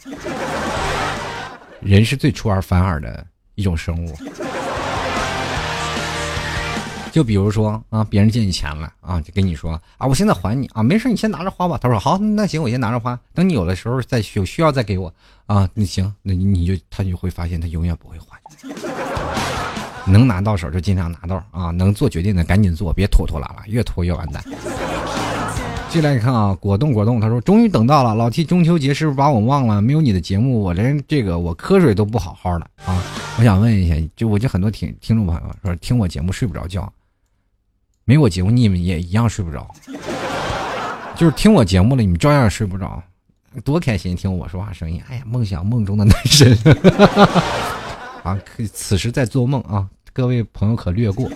[1.80, 4.14] 人是最出尔反尔的一种生物。
[7.10, 11.76] 就比如说啊，别人借你钱了啊，就跟你说啊，我现在还你啊，没事，你先拿着花吧。
[11.76, 15.12] 他说好，那行，我先拿着花，等你有的时候再有需要再给我
[15.46, 15.68] 啊。
[15.74, 18.38] 那行，那你就他就会发现他永远不会还。
[20.10, 21.70] 能拿到手就尽量拿到啊！
[21.70, 24.42] 能做决定的赶紧做，别拖拖拉拉，越拖越完蛋。
[25.90, 29.80] 进来一看啊，果冻果冻，他说终于等到了，老 T 中秋节是不是把我忘了？
[29.80, 33.02] 没有你的节目，我连这个我瞌睡都不好好的啊！
[33.38, 36.92] 我想问一下，就我就很多听听众朋友说听我节目睡不着觉，
[38.04, 39.66] 没我节目你们也一样睡不着，
[41.16, 43.02] 就是听我节目了你们照样睡不着，
[43.64, 46.54] 多开心听我说话声音，哎呀，梦想梦中的男神
[48.24, 48.38] 啊！
[48.44, 49.88] 可此时在做梦啊！
[50.12, 51.30] 各位朋友可略过。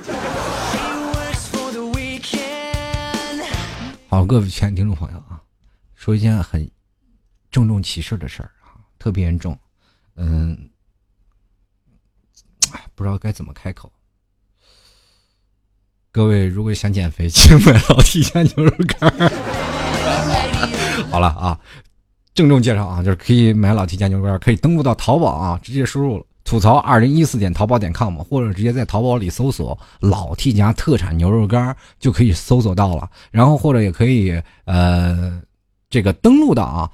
[4.09, 5.41] 好，各位亲爱的听众朋友啊，
[5.95, 6.69] 说一件很
[7.51, 9.59] 郑重其事的事儿啊，特别严重。
[10.17, 10.69] 嗯，
[12.95, 13.91] 不知道该怎么开口。
[16.11, 19.11] 各位如果想减肥，请买老提家牛肉干。
[21.11, 21.59] 好了啊，
[22.35, 26.27] 郑重介绍啊，就是可以买老提家牛肉干，可以登录到淘宝啊，直接输入了。
[26.45, 33.09] 吐槽二零一四点淘宝点 com 或者直接在淘宝里搜索老 T 家特产牛肉干就可以搜索到了。
[33.31, 35.41] 然后或者也可以呃
[35.89, 36.91] 这个登录到啊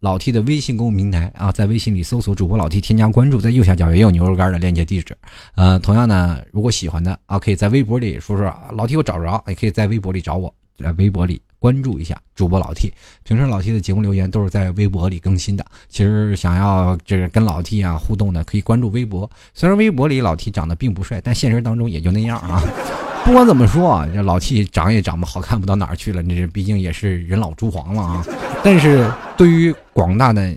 [0.00, 5.16] 老 T 的微信公众平台啊，在微信里搜索主播老 T 添加关注，在右下角也有牛肉干的链接地址。
[5.56, 11.42] 呃，同样呢，如果喜欢的啊，可以在微博里说说老 T 我找不着，也可以在微博里找我，在微博里。
[11.60, 12.92] 关注一下主播老 T，
[13.22, 15.64] 平时老 T 的节目留言都是在微博里更新的。
[15.90, 19.30] 其实想要就是跟老 T 啊互动的，可以关注微博。
[19.52, 22.62] 虽然微博里老 T 长得并不帅，但现实当中也就那样啊。
[23.26, 28.24] 不管怎么说啊，这老 T 长也长不好看不到哪儿去了，这毕竟也是人老珠黄了啊。
[28.64, 30.56] 但是对于广大的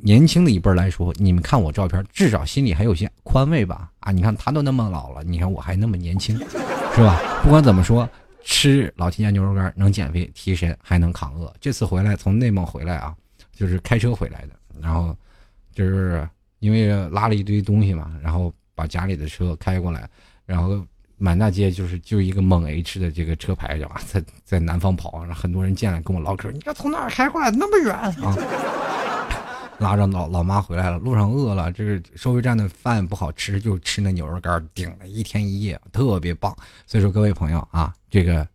[0.00, 3.90] 年轻的一辈来说，你们看我照片，至少心里还有些宽慰吧？
[3.98, 6.38] 啊，你看他都那么老了，你看我还那么年轻，
[6.94, 7.20] 是吧？
[7.42, 8.08] 不管怎么说。
[8.44, 11.52] 吃老 T 家牛肉干能减肥提神还能抗饿。
[11.60, 13.14] 这次回来从内蒙回来啊，
[13.52, 15.16] 就是开车回来的，然后
[15.74, 16.28] 就是
[16.58, 20.08] 因为拉了一堆东西嘛，然后把家里的车开过来，
[20.46, 28.36] 然后满大街就是就一个蒙 H 的这个车牌，吧，在在南方跑，很多人见了跟我唠嗑，你这从哪开过来那么远啊？
[29.78, 36.56] 拉着老老妈回来了，路上饿了，这个收费站的饭不好吃，就吃那牛肉干，顶了一天一夜，特别棒。
[36.86, 38.46] 所以说，各位朋友啊，这个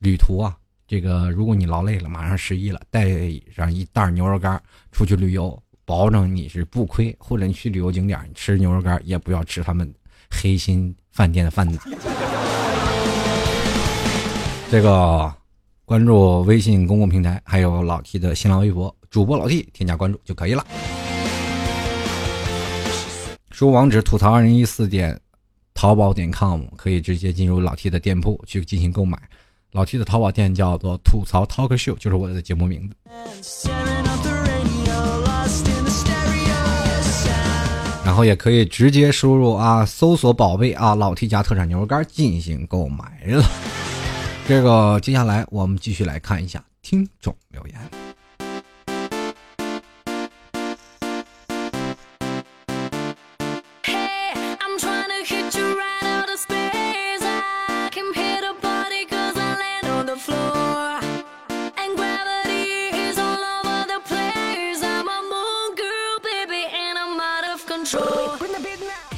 [0.00, 0.56] 旅途啊，
[0.86, 3.06] 这个如果你劳累了，马上十一了，带
[3.54, 4.60] 上一袋牛肉干
[4.90, 7.14] 出去旅游，保证你是不亏。
[7.18, 9.92] 或者你去旅游景点吃牛肉干，也不要吃他们
[10.30, 11.78] 黑心饭店的饭呢。
[14.70, 15.32] 这个
[15.94, 18.92] 关注微信公共平台，还有老 T 的新浪微博。
[19.10, 20.66] 主播老 T 添加关注就可以了。
[23.52, 25.16] 输入网址吐槽二零一四点
[25.72, 29.16] 淘宝点 com 可以直接进入老 T 的店铺去进行购买。
[29.70, 33.70] 老 T 的淘宝店叫做吐槽 Talk Show，就是我的节目名字。
[38.04, 43.44] 然后也可以直接输入啊，搜索宝贝啊，老 T 家特产牛肉干进行购买了。
[44.46, 48.03] 这个接下来我们继续来看一下听众留言。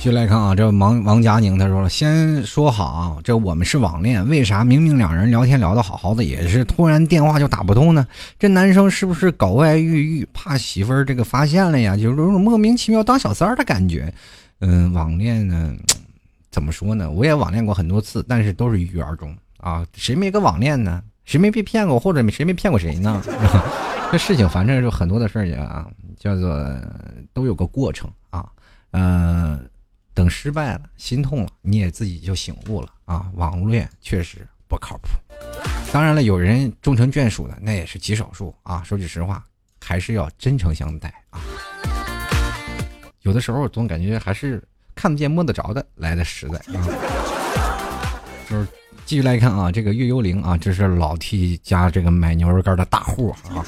[0.06, 8.06] 续来看啊，这王王佳宁他说了，先说好啊，这我们是网恋，为啥明明两人聊天聊得好好的，也是突然电话就打不通呢？
[8.38, 11.96] 这男生是不是搞外遇遇，怕媳妇儿这个发现了呀？
[11.96, 14.14] 就是有种莫名其妙当小三儿的感觉。
[14.60, 15.74] 嗯，网恋呢，
[16.52, 17.10] 怎么说呢？
[17.10, 19.84] 我也网恋过很多次，但是都是郁郁而终啊。
[19.94, 21.02] 谁没个网恋呢？
[21.24, 23.20] 谁没被骗过，或者谁没骗过谁呢？
[24.12, 25.84] 这事情反正就很多的事儿啊，
[26.16, 26.64] 叫做
[27.32, 28.46] 都有个过程啊，
[28.92, 29.68] 嗯。
[30.16, 33.30] 等失败了，心痛了，你也自己就醒悟了啊！
[33.34, 35.10] 网恋确实不靠谱。
[35.92, 38.82] 当然了，有人终成眷属的那也是极少数啊。
[38.82, 39.44] 说句实话，
[39.84, 41.38] 还是要真诚相待啊。
[43.20, 46.80] 有的时候总感觉还是看得见摸得着的来的实在啊。
[48.48, 48.66] 就是
[49.04, 53.62] 继续来看啊，这个月幽灵啊，这是老 T 家这个买牛肉干的大户啊。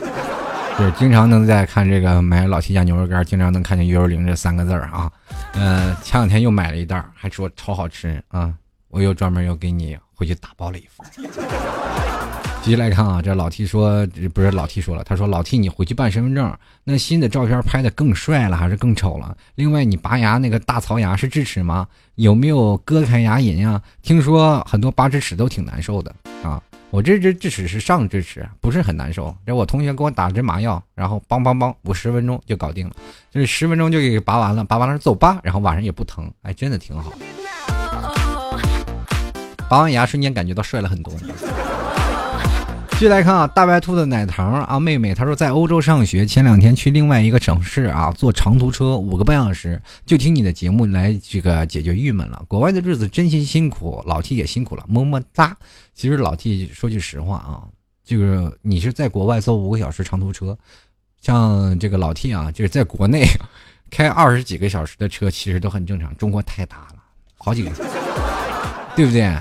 [0.85, 5.11] 是经常能在看这个买老 T 家牛肉干，经常能看见“幺幺零”这三个字儿啊。
[5.55, 8.55] 嗯，前两天又买了一袋，还说超好吃啊。
[8.89, 11.07] 我又专门又给你回去打包了一份。
[12.63, 19.37] 继续来看啊，这老 T 说不是老 T 说了，他说老 T 你回去办身份证，那新的照片拍的更帅了还是更丑了？
[19.57, 21.87] 另外你拔牙那个大槽牙是智齿吗？
[22.17, 23.81] 有没有割开牙龈呀？
[24.03, 26.63] 听说很多拔智齿都挺难受的啊。
[26.91, 29.37] 我这只智齿是上智齿，不是很难受。
[29.45, 32.97] 这我同学给我打针麻药，然后梆梆梆，五十分钟就搞定了，
[33.31, 37.13] 就是十分钟就给拔完了，拔完了走吧，然后晚上也不疼，哎，真的挺好。
[39.69, 41.13] 拔完牙瞬间感觉到帅了很多。
[42.99, 52.43] 继续来看啊，大白兔的奶糖啊，妹妹她说在欧洲上学，前两天去另外一个城市啊，坐长途车五个半小时，就听你的节目来这个解决郁闷了。
[52.49, 55.57] 国外的日子真心辛苦，老 T 也辛苦了，么么哒。
[55.95, 57.63] 其实老 T 说句实话啊，
[58.05, 60.59] 这个你是在国外坐五个小时长途车，
[61.21, 63.25] 像这个老 T 啊，就是在国内
[63.93, 66.13] 开二十几个小时的车，其实都很正常。
[66.17, 66.97] 中国太大了，
[67.37, 67.71] 好几个，
[68.97, 69.33] 对不对？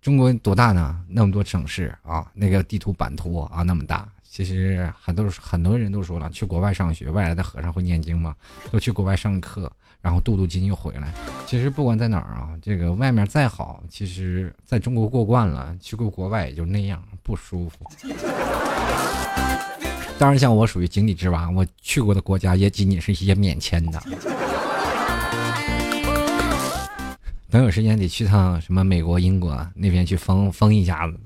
[0.00, 0.98] 中国多大呢？
[1.06, 4.08] 那么多城市啊，那个地图版图啊那么大。
[4.22, 8.34] 其实很多很多人都说了，去国外上学，外来的和尚会念经吗？
[8.70, 11.12] 都去国外上课，然后镀镀金又回来。
[11.46, 17.78] 其实不管在哪儿啊，这个外面再好，其实在中国过惯了，去过国外也就那样，不舒服。
[20.18, 24.00] 当然，像我属于井底之蛙，我去过的国家也仅仅是一些免签的。
[27.50, 31.18] 等有时间得去趟什么美国、英国那边去疯疯一下子，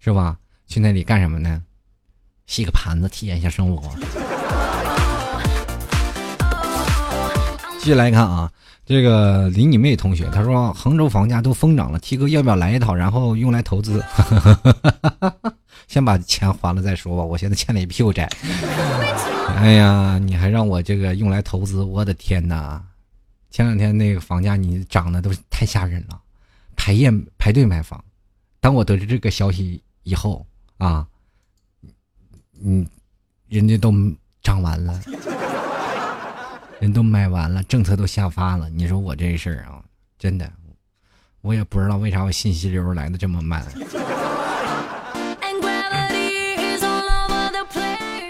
[0.00, 0.36] 是吧？
[0.66, 1.62] 去那里干什么呢？
[2.46, 3.88] 洗个盘子，体验一下生活。
[7.78, 8.50] 继续来看啊，
[8.84, 14.04] 这个李你妹同学，他说杭州房价都疯涨了，T 哥要不要来一套，然后用来投资？
[15.88, 18.28] 先把钱还了再说吧，我现在欠了一屁股债。
[19.56, 22.82] 哎呀，你还让我这个用来投资，我的天哪！
[23.52, 26.18] 前两天那个房价你涨的都太吓人了，
[26.74, 28.02] 排夜排队买房。
[28.60, 30.46] 当我得知这个消息以后
[30.78, 31.06] 啊，
[32.62, 32.86] 嗯，
[33.48, 33.92] 人家都
[34.42, 34.98] 涨完了，
[36.80, 38.70] 人都买完了，政策都下发了。
[38.70, 39.84] 你说我这事儿啊，
[40.18, 40.50] 真的，
[41.42, 43.62] 我也不知道为啥我信息流来的这么慢。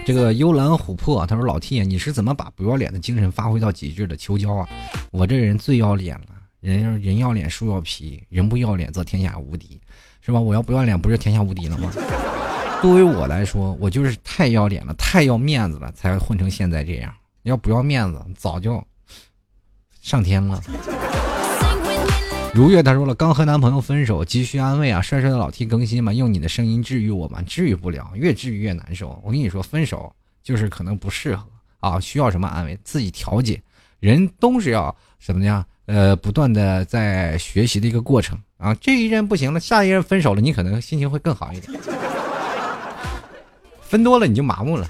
[0.04, 4.16] 这个幽兰琥珀，他说：“老 T，你是怎么把不要脸的精神发挥到极致的？
[4.16, 4.68] 求教啊！
[5.12, 6.26] 我这人最要脸了，
[6.60, 9.80] 人人要脸，树要皮，人不要脸则天下无敌，
[10.20, 10.40] 是吧？
[10.40, 11.92] 我要不要脸，不是天下无敌了吗？
[12.82, 17.14] 作为我来说，我就是太要脸了，太要面子了，才混成现在这样。
[17.44, 18.82] 要不要面子，早就
[20.00, 20.60] 上天了。”
[22.54, 25.00] 如月他说了，刚和男朋友分手，急需安慰啊！
[25.00, 29.18] 帅帅的老 T 更新嘛，用你的声音治愈我嘛，治愈不了，越治愈越难受。
[29.24, 31.46] 我跟你说，分手就是可能不适合
[31.80, 33.58] 啊，需要什么安慰，自己调节。
[34.00, 35.64] 人都是要什么呀？
[35.86, 38.74] 呃，不断的在学习的一个过程啊。
[38.74, 41.72] 这一任不行了，下一任分手了，你可能心情会更好一点。
[43.80, 44.86] 分多了你就麻木了。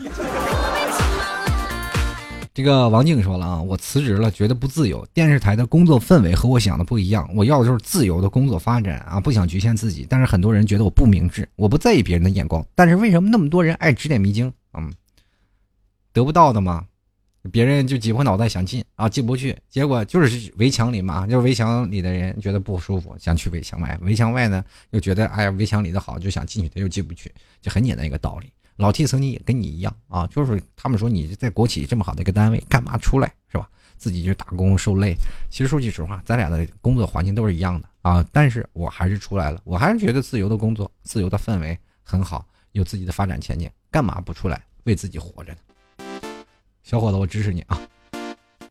[2.54, 5.06] 这个王静说了啊，我辞职了，觉得不自由。
[5.14, 10.06] 电视台的工作氛围和我想的不一样，我要的就是自由的工作发展啊，不想局限自己。
[10.06, 12.62] 但是很多人觉得我不明智，我不在意别人的眼光。
[12.74, 14.52] 但是为什么那么多人爱指点迷津？
[14.74, 14.92] 嗯，
[16.12, 16.84] 得不到的嘛，
[17.50, 27.32] 别人就挤破脑袋想进啊，进不去，结果就是围墙里嘛，就是围墙里的人觉得不舒服，想去围墙外；围墙外呢，又觉得哎呀，围墙里的好，就想进去，他又进不去，
[27.62, 28.52] 就很简单一个道理。
[28.76, 33.68] 老 T 曾经也跟你一样啊，就是他们说你在国企这么好的一个单位，干嘛出来是吧？
[33.98, 35.14] 自己就打工受累。
[35.48, 45.58] 其实说句实话，咱俩的工作环境都是一样的啊，但是我还是出来了，我还是觉得自由的工作、自由的氛围很好，有自己的发展前景，干嘛不出来为自己活着呢？
[46.82, 47.80] 小伙子，我支持你啊！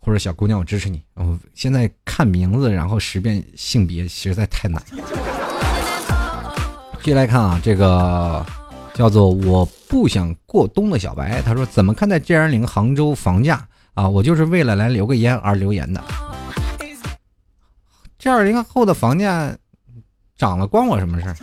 [0.02, 1.02] 或者小姑娘，我支持你。
[1.14, 4.84] 我现在看名字，然后识别性别实在太难。
[7.00, 8.46] 继续来看啊，这个
[8.94, 14.08] 叫做我不想过冬的小白，他说怎么看待 G 二零杭州房价啊？
[14.08, 16.04] 我就是为了来留个言而留言的。
[18.20, 19.56] G 二零后的房价
[20.38, 21.36] 涨了，关我什么事儿？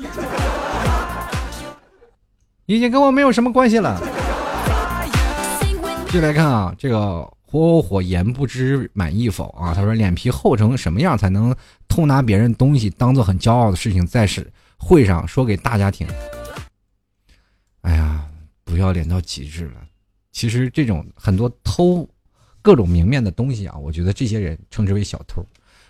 [2.66, 4.01] 已经跟我没有什么关系了。
[6.07, 9.74] 继续来看啊，这个火火言不知满意否啊？
[9.74, 11.55] 他说脸皮厚成什么样才能
[11.88, 14.46] 偷拿别人东西当做很骄傲的事情在是
[14.76, 16.07] 会上说给大家听？
[17.83, 18.29] 哎呀，
[18.64, 19.85] 不要脸到极致了。
[20.33, 22.09] 其实这种很多偷
[22.62, 25.45] 各种明面的东西啊，我觉得这些人称之为小偷。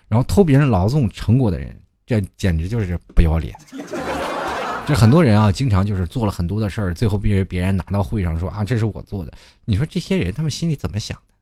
[0.08, 3.54] 然后偷别人劳动成果的人，这简直就是不要脸。
[4.86, 9.32] 这很多人啊，经常就是做了很多的事儿，最后被别人拿到会上说啊，这是我做的。
[9.66, 11.34] 你说这些人他们心里怎么想的？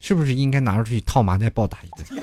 [0.00, 2.22] 是不是应该拿出去套麻袋暴打一顿？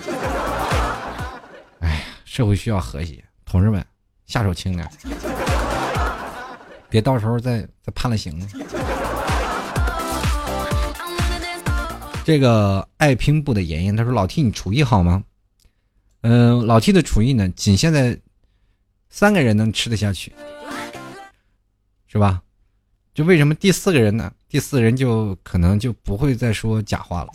[1.82, 3.86] 哎呀，社会需要和谐，同志们
[4.26, 4.88] 下手轻点，
[6.92, 8.48] 别到时候再再判了刑了。
[12.24, 15.24] 这个爱拼布的妍妍他说：“老 T，你厨艺好吗？”
[16.22, 18.16] 嗯，老 T 的厨艺呢，仅现在
[19.10, 20.32] 三个人能吃得下去，
[22.08, 22.44] 是吧？
[23.16, 24.32] 就为什么第四个人呢？
[24.48, 27.30] 第四人就可能就不会再说假话了，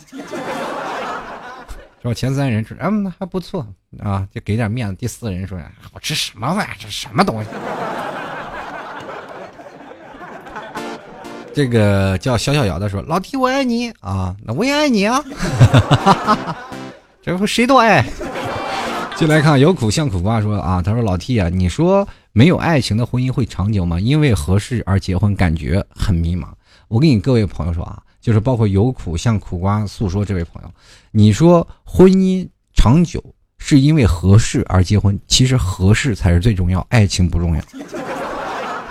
[2.01, 2.13] 是吧？
[2.13, 3.67] 前三人说，嗯，还不错
[3.99, 4.95] 啊，就给点面子。
[4.95, 5.59] 第四人说
[5.91, 6.77] ：“我吃什么玩意儿？
[6.79, 7.49] 这什么东西？”
[11.57, 15.19] 这个叫小小瑶的说：“老 T，我爱你啊，那我也爱你啊，
[17.19, 18.05] 这不谁都爱。”
[19.17, 23.99] 进来看有苦像苦瓜说啊，他说老 T 啊，你说没有爱情的婚姻会长久吗？
[23.99, 26.45] 因为合适而结婚，感觉很迷茫。
[26.89, 30.69] 我跟你各位朋友说啊，就是包括有苦像苦瓜诉说这位朋友，
[31.09, 37.63] 你说婚姻长久是因为合适而结婚，其实合适才是最重要，爱情不重要。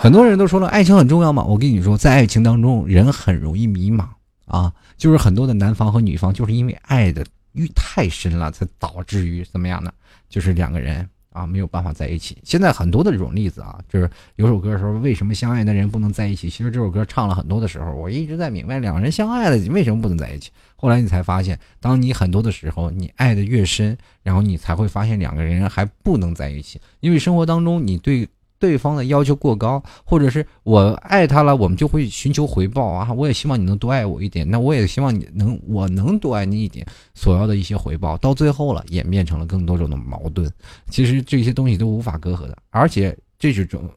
[0.07, 1.43] 很多人都说了，爱情很重要嘛？
[1.43, 4.07] 我跟你说，在爱情当中，人很容易迷茫
[4.45, 9.91] 啊，就是很多的男方和女方就是因为爱的欲太深了，才导致于怎么样呢？
[10.29, 12.39] 就是两个人啊没有办法在一起。
[12.45, 16.49] 现在很多的这种例子啊，就是有首歌说为什么相爱的人不能在一起？
[16.49, 20.53] 其实这首歌唱了很多的时候，我一直在明白，两个人相爱了，为什么不能在一起？
[20.77, 28.29] 后来你才发现，当你很多的时候，你爱的越深，然后你才会发现两个人还不能在一起，因为生活当中你对。
[28.59, 33.13] 对方的要求过高，或者是我爱他了，我们就会寻求回报啊！
[33.13, 40.51] 我也希望你能多爱我一点，那我也希望你能我能多爱你一点，所要的一些回报，到最后了演变成了更多种的矛盾。
[40.89, 43.91] 其实这些东西都无法隔阂的，而且这是种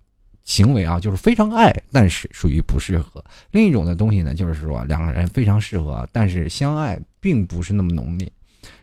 [0.44, 3.24] 行为啊，就是非常爱，但是属于不适合。
[3.52, 8.30] 另一种的东西呢，就是说两个人非常适合，但是相爱并不是那么浓烈，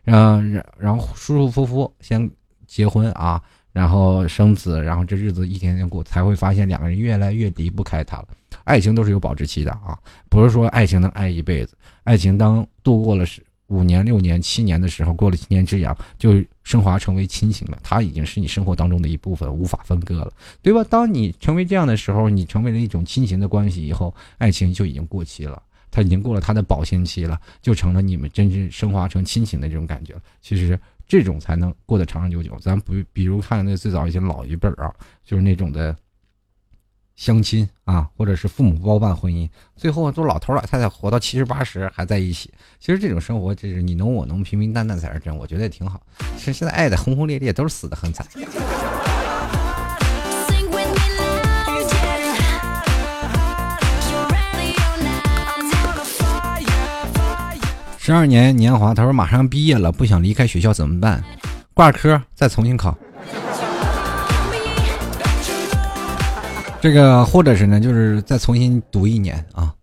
[0.07, 2.31] 嗯，然然后舒舒服服先
[2.67, 3.43] 结婚啊。
[3.77, 8.29] 然后生子，然后这日子一天天过，才会发现两个人越来越离不开他了。
[8.65, 9.99] 爱情都是有保质期的啊，
[10.31, 11.77] 不是说爱情能爱一辈子。
[12.05, 17.79] 爱情当度过了是五年、六年、七年的时候，过了七年之痒，就升华成为亲情了。
[17.83, 20.83] 它已经是你生活当中的一部分，无法分割了，对吧？
[20.89, 30.21] 当你成为这样的时候，你成为了一种亲情的关系以后，爱情就已经过期了，它已经过了它的保鲜期了，就成了你们真正升华成亲情的这种感觉了。
[30.41, 30.81] 其实。
[31.07, 32.59] 这种才能过得长长久久。
[32.61, 34.93] 咱不，比如看那最早一些老一辈儿啊，
[35.25, 35.97] 就是那种的
[37.15, 42.53] 相亲啊，或者是父母包办婚姻，最后都老头老太太活到七十八十还在一起。
[42.79, 45.35] 其实这种生活，就是你侬我侬，平平淡淡才是真。
[45.37, 46.01] 我觉得也挺好。
[46.37, 48.27] 其实现在爱的轰轰烈烈，都是死的很惨。
[58.07, 61.21] 十二年年华，他说马上毕业了，不想离开学校怎么办？
[61.75, 62.97] 挂科再重新考。
[66.81, 69.75] 这个或者是呢，就是再重新读一年啊，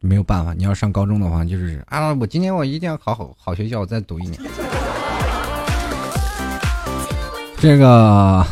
[0.00, 0.52] 没有办法。
[0.52, 4.42] 你要上高中的话，就是啊，我今年我一定要考好好学校，我再读一年。
[7.58, 8.44] 这个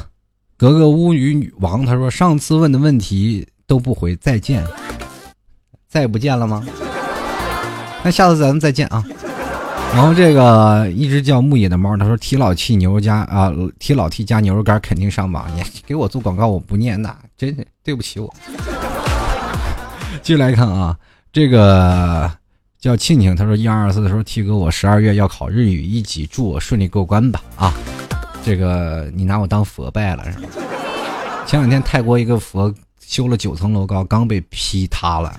[0.57, 4.65] 格格巫与女王他说上次问的问题都不回，再见，
[5.89, 6.65] 再也不见了吗？
[8.05, 9.03] 那下次咱们再见啊！
[9.95, 15.47] 然后这个一只叫牧野的猫，他说提老气牛肉加啊，提老 T 加牛肉干肯定上榜。
[15.57, 18.35] 你给我做广告，我不念，那真是对不起我。
[20.23, 20.95] 继续来看啊，
[21.33, 22.31] 这个
[22.79, 27.73] 叫庆庆，他说一二二四的时候，T 哥我十二月要考日语一级，祝我顺利过关吧啊！
[28.45, 30.49] 这个你拿我当佛拜了是吧？
[31.47, 35.35] 前两天泰国一个佛修了九层楼高，刚被劈塌了。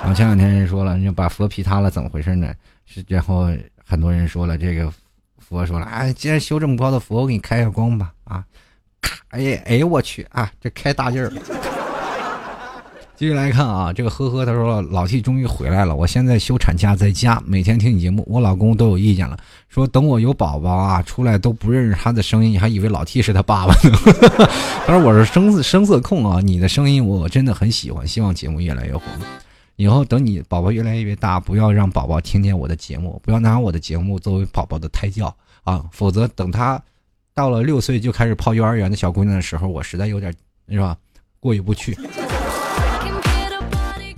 [0.00, 2.52] 然后前两天人说了，你把佛劈塌了，怎么回事呢？
[2.86, 3.48] 是然后
[3.84, 4.90] 很多人说了，这个
[5.38, 8.42] 佛说了，哎，既然修这么高的佛，我给你开个光吧，啊，
[9.02, 11.30] 咔，哎呀，哎呦我去啊，这开大劲儿。
[13.14, 19.38] 继续来看啊，这个呵呵，他说老 T 终于回来了，我现在休产假在家，每天听你节目，我老公都有意见了，
[19.68, 23.90] 说等我有宝宝啊，出来都不认识他的声音，还以为老 T 是他爸爸呢。
[24.86, 29.02] 他说我是声色声色控啊，你的声音我真的很喜欢，希望节目越来越红。
[29.80, 36.78] 以后等你宝宝越来越大，不要让宝宝听见我的节目，不要拿我的节目作为宝宝的胎教啊，否则等他
[37.32, 40.30] 到了六岁就开始泡幼儿园的小姑娘的时候，我实在有点
[40.68, 40.94] 是吧，
[41.40, 41.96] 过意不去。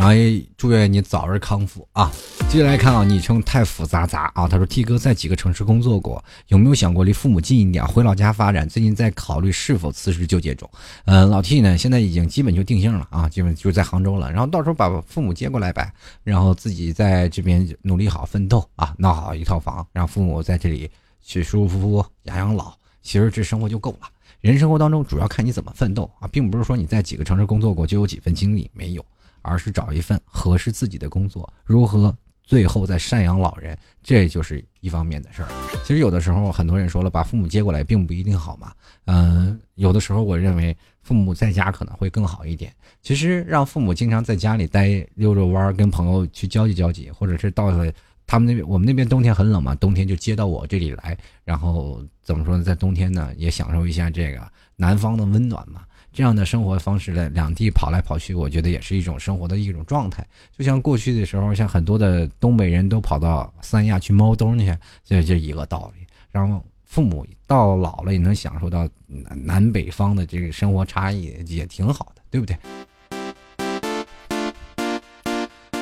[0.03, 2.11] 然后也祝愿你早日康复啊！
[2.51, 8.69] 接下来看啊，昵称太复杂杂啊，他说 T 哥在几个城市工作过，有没有想过离父母近一点，回老家发展？
[8.69, 10.69] 最近在考虑是否辞职纠结中。
[11.05, 14.29] 嗯，老 T 呢，现在已经基本就定性了啊，基本就在杭州了。
[14.29, 15.93] 然后到时候把父母接过来呗，
[16.25, 20.91] 然后自己在这边努力好奋斗啊，闹好一套房，让父母在这里
[21.23, 24.09] 去舒舒服服养养老，其实这生活就够了。
[24.41, 29.07] 人生活当中主要看你怎么奋斗啊，并不是说你在几个城市工作过就有几分经历，没有。
[29.43, 35.49] 而是找一份合适自己的工作，如何最后再赡养老人，这就是一方面的事儿。
[35.85, 38.73] 其实有的时候很多人说了，把父母接过来并不一定好嘛。
[39.07, 42.73] 嗯，有的时候我认为父母在家可能会更好一点。
[43.01, 47.93] 其实让父母经常在家里待溜溜弯，跟朋友去交际交际，或者是到了
[48.27, 54.41] 他们那边，我们那边冬天很冷嘛，冬天就接到我这里来，然后怎么说呢，在冬天呢也享受一下这个
[54.77, 55.83] 南方的温暖嘛。
[56.13, 60.27] 这样的生活方式的两地跑来跑去，我觉得也是一种生活的一种状态。
[60.57, 66.07] 就像过去的时候，像很多的东北人都跑到三亚去猫冬去，这这一个道理。
[66.31, 68.87] 然后父母到老了也能享受到
[69.35, 72.57] 南北方的这个生活差异，也挺好的，对不对？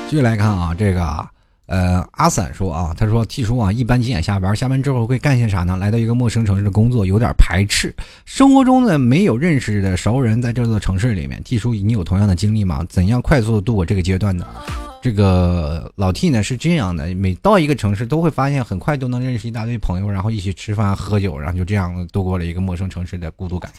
[0.09, 1.29] 继续来看啊，这个。
[1.71, 4.55] 呃，阿散说啊，他说 T 叔啊，一般几点下班？
[4.57, 5.77] 下班之后会干些啥呢？
[5.77, 7.95] 来到一个陌生城市的工作，有点排斥。
[8.25, 12.85] 生活中呢，没有认识的熟人，在这座城市里面，T 叔你有同样的经历吗？
[12.89, 14.45] 怎样快速的度过这个阶段呢？
[15.01, 23.71] 这个老 T 呢是这样的，每到一个城市都会发现，很快都能认识一大堆朋友，然后一起吃饭喝酒，然后就这样度过了一个陌生城市的孤独感。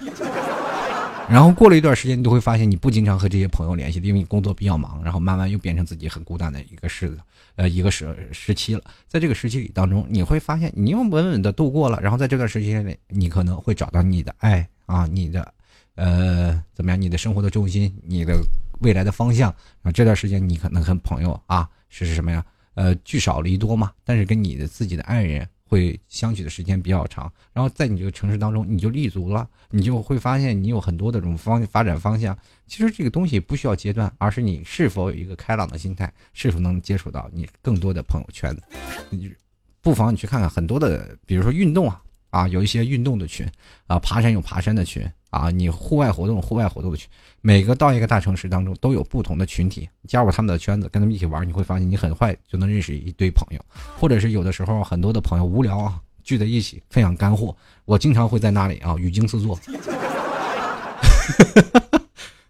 [1.30, 7.18] 然后过了一段时间，你都会发现你不经常和这些朋友联系，因为你工作比较忙，然后慢慢又变成自己很孤单的一个日子，
[7.56, 8.82] 呃，一个时时期了。
[9.08, 12.00] 在这个时期里当中，你会发现你又稳稳的度过了。
[12.02, 15.54] 然后在这段时间里，你可能会找到你的爱啊，你的，
[15.96, 17.00] 呃，怎么样？
[17.00, 18.38] 你的生活的重心，你的
[18.82, 19.50] 未来的方向
[19.84, 19.92] 啊。
[19.92, 22.44] 这段时间你可能和朋友啊是什么呀？
[22.74, 23.92] 呃，聚少离多嘛。
[24.04, 25.48] 但是跟你的自己的爱人。
[25.72, 32.38] 会相处的时间比较长，然后在你这个城市当中，你就立足了，你就会发现你有很多的这种方发展方向。
[32.68, 38.62] 其实这个东西不需要阶段，而是你是否有一个开朗的心态，是否能接触到你更多的朋友圈子。
[39.10, 39.34] 你
[39.82, 42.04] 不妨你去看看很多的，比如说运动啊。
[42.32, 43.46] 啊，有一些运动的群，
[43.88, 47.10] 啊，爬山有爬山的群，啊，你户外活动户外活动的群，
[47.42, 53.66] 每个到一个大城市当中都有不同的群体，加入他们的圈子，跟他们一起玩，你会发现你很快就能认识一堆朋友，
[53.98, 57.56] 或者是有的时候很多的朋友无聊啊，聚在一起分享干货，
[57.86, 59.60] 我经常会在那里啊语惊四座，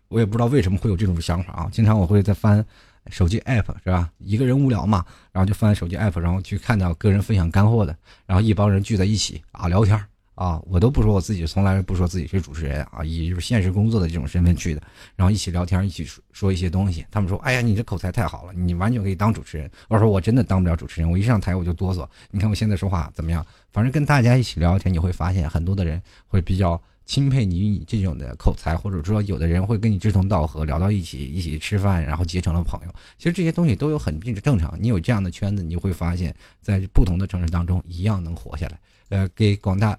[0.10, 2.66] 我也不知道为什么会有这种想法啊，经常我会在翻。
[3.10, 4.12] 手机 app 是吧？
[4.20, 10.00] 一个人无聊嘛，然后就翻手机 app，然后去看到个人分享干货的，然后一帮人聚在一起啊聊天
[10.42, 14.82] 啊，我都不说我自己，从来不说自己是主持人啊，以就是现实工作的这种身份去的，
[15.16, 17.06] 然后一起聊天，一起说说一些东西。
[17.12, 22.10] 他们说：“哎呀，你这口才太好了，你完全可以当主持人。”我说：“我真的当不了主持人，我一上台我就哆嗦。
[22.32, 23.46] 你看我现在说话怎么样？
[23.72, 32.96] 反正跟大家一起聊天，你会发现很多的人会比较。”钦佩你你这种的口才，或者说有的人会跟你志同道合，聊到一起，一起吃饭，然后结成了朋友。
[33.18, 34.78] 其实这些东西都有很正常。
[34.80, 38.80] 你有这样的圈子，你会发现在不同的城市当中一样能活下来。
[39.10, 39.98] 呃，给广大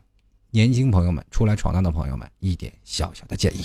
[0.55, 3.65] 年轻朋友们、出来闯荡的朋友们一点小小的建议。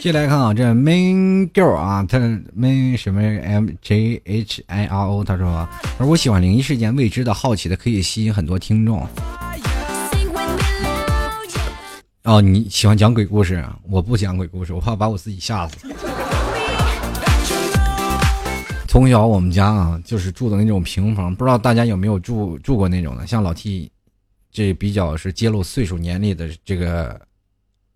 [0.00, 2.18] 接来看啊，这 main girl 啊，他
[2.58, 9.06] main 什么 m j h i r o，他说，他说我喜欢灵异事件、未知的好奇的，可以吸引很多听众。
[12.24, 13.78] 哦，你喜欢讲鬼故事啊？
[13.88, 15.88] 我不讲鬼故事，我怕把我自己吓死。
[18.86, 23.26] 从小我们家啊，就是住的那种平房，不知道大家有没有住住过那种的？
[23.26, 23.90] 像老 T，
[24.50, 27.20] 这比较是揭露岁数年龄的这个。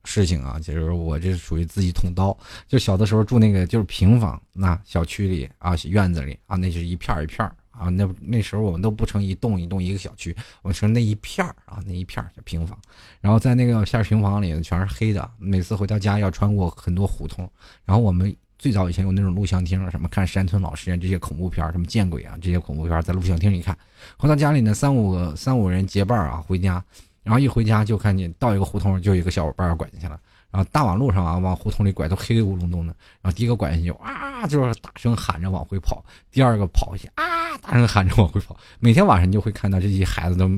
[0.07, 2.37] 事情啊，就是我这属于自己捅刀。
[2.69, 12.79] 就小的时候住那个就是平房，那小区里啊院子里啊，那是一片一片啊，那那时候我们都不成一栋一栋一个小区，我们成那一片儿啊，那一片儿平房。
[13.21, 17.51] 然后在那个片平房里全是黑的，每次回到家要穿过很多胡同。
[17.85, 23.77] 然后我们最早以前有那种录像厅，什么看山村老实验这些恐怖片，什么见鬼啊这些恐怖片，在录像厅里看。
[24.17, 26.83] 回到家里呢，三五三五人结伴啊回家，
[27.23, 30.19] 然后一回家就看见到一个胡同，就有一个小伙伴要拐进去了。
[30.55, 32.95] 然后大马路上啊，往胡同里拐，都黑咕隆咚的。
[33.21, 36.01] 然后第一个拐进去，啊，就是大声喊着往回跑；
[36.31, 38.57] 第二个跑下去，啊，大声喊着往回跑。
[38.79, 40.49] 每天晚上就会看到这些孩子都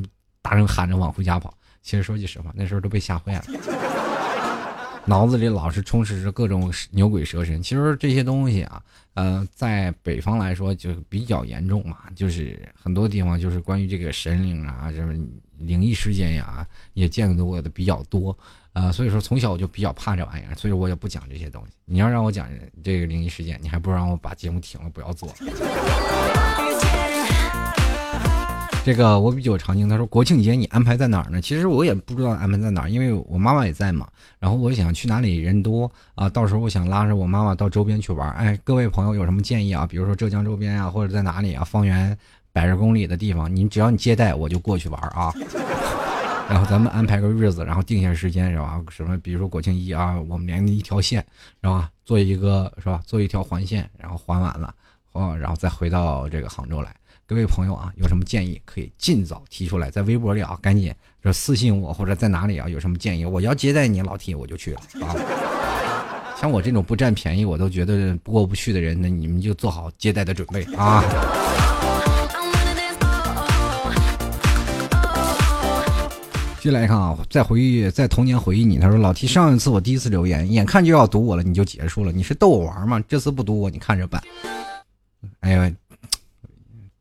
[0.42, 1.54] 大声喊着往回家跑。
[1.80, 3.44] 其实说句实话，那时候都被吓坏了，
[5.06, 7.62] 脑子里老是充斥着各种牛鬼蛇神。
[7.62, 8.82] 其实这些东西啊，
[9.14, 15.14] 呃，在北方来说就比较严重嘛，就是很多地方就是关于这个神灵啊，什么
[15.56, 18.36] 灵异事件呀，也见得过的比较多。
[18.76, 21.72] 啊，所以说从小我就比较怕这玩意儿，所以我也不讲这些东西。
[21.86, 22.46] 你要让我讲
[22.84, 25.32] 这个灵异事件，你还不如让我把节目停了，不要做。
[28.84, 31.40] 这个我比较常听，他说国庆节你安排在哪儿呢？
[31.40, 34.06] 其实我也不知道安排在哪儿，因为我妈妈也在嘛。
[34.38, 38.30] 然后我想去哪里人多啊，到时候我想拉着我妈妈到周边去玩。
[38.32, 39.86] 哎，各位朋友有什么建议啊？
[39.86, 42.14] 比如说浙江周边啊，或者在哪里啊，方圆
[42.52, 45.32] 百十公里的地方，你只要你接待我就过去玩啊。
[46.48, 48.80] 然后咱们安排个日子，然后定下时间，是吧？
[48.88, 49.18] 什么？
[49.18, 51.24] 比如说国庆一啊，我们连一条线，
[51.60, 51.90] 是吧？
[52.04, 53.00] 做一个，是吧？
[53.04, 54.72] 做一条环线，然后环完了，
[55.12, 56.94] 哦，然后再回到这个杭州来。
[57.26, 65.16] 各位朋友啊，有什么建议可以尽早提出来，在微博里啊，赶紧说私信我，或者在哪里啊，有什么建议，我要接待你，老铁我就去了啊。
[66.40, 71.02] 像我这种不占便宜，我都觉得过不去的人，那你们就做好接待的准备啊。
[76.66, 78.76] 接来看啊，在回忆，在童年回忆你。
[78.76, 82.10] 他说：“老 T，上一次我第一次留言，眼看就要读我了，你就结束了。
[82.10, 83.00] 你是逗我玩吗？
[83.06, 84.20] 这次不读我，你看着办。”
[85.38, 85.72] 哎呀，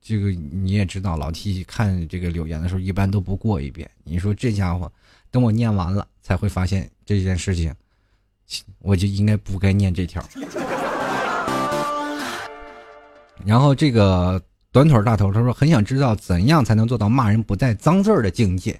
[0.03, 3.89] 这个你也知道，老 T 看这个留言的时候，一般都不过一遍。
[4.03, 4.91] 你说这家伙，
[5.31, 7.73] 等我念完了，才会发现这件事情，
[8.83, 10.23] 我就应该不该念这条。
[13.43, 14.39] 然后这个
[14.71, 18.79] 短腿大头他说：“很想知道怎样才能做到骂人不带脏字儿的境界。”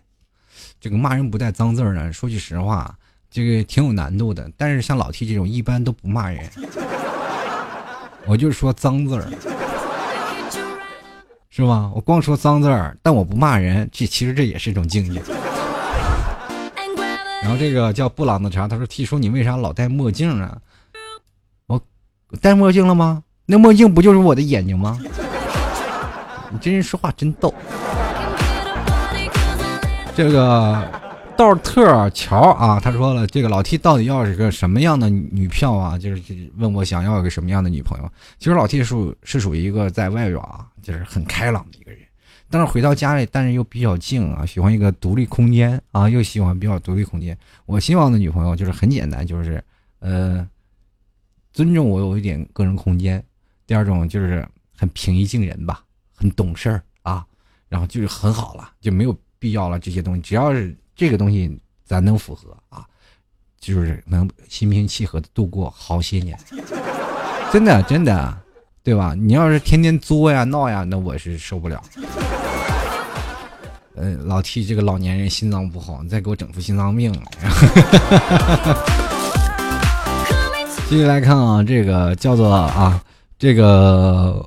[0.79, 2.95] 这个骂人不带脏字儿呢，说句实话，
[3.31, 4.49] 这个挺有难度的。
[4.55, 6.47] 但是像老 T 这种，一般都不骂人，
[8.27, 9.25] 我就说脏字儿，
[11.49, 11.89] 是吧？
[11.95, 15.21] 我光说脏字儿，但我不骂人，这其实这也是一种境界。
[17.41, 20.57] 然后这个叫布朗的茶，他说：“T 叔，你为啥老戴墨镜啊？
[21.67, 21.79] 我
[22.41, 23.23] 戴墨镜了吗？
[23.45, 24.99] 那墨镜不就是我的眼睛吗？
[26.51, 27.53] 你这人说话真逗。”
[30.15, 30.89] 这个
[31.35, 35.97] 道特乔啊，他说了，这个老 T 到底要是个什么样的女票啊？
[35.97, 38.09] 就是问我想要一个什么样的女朋友。
[38.39, 41.99] 其实老 T 属是属于一个在外边啊，就是很开朗的一个人，
[42.49, 47.37] 但是回到家里，但是又比较静啊，喜欢一个独立空间啊，又喜欢比较独立空间。
[47.65, 49.61] 我希望的女朋友就是很简单，就是
[49.99, 50.47] 呃，
[51.51, 53.21] 尊重我有一点个人空间。
[53.67, 54.47] 第二种就是
[54.77, 57.25] 很平易近人吧，很懂事儿啊，
[57.67, 59.13] 然后就是很好了，就没有。
[59.45, 62.83] 必要了这些东西，只要是这个东西咱能符合啊，
[63.59, 66.35] 就是能心平气和的度过好些年，
[67.53, 68.35] 真的真的，
[68.81, 69.13] 对吧？
[69.15, 71.79] 你要是天天作呀闹呀，那我是受不了。
[73.97, 77.21] 嗯，老替这个老年人心脏不好，你再给我整出心脏病来。
[80.89, 82.99] 继续来看啊，这个叫做啊，
[83.37, 84.43] 这个。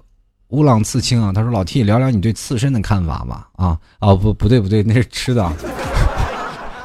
[0.49, 5.53] 乌朗刺青啊，他说：“老 T，聊聊你对刺身的看法吧。”啊，哦不，不对，不对， 那是吃的。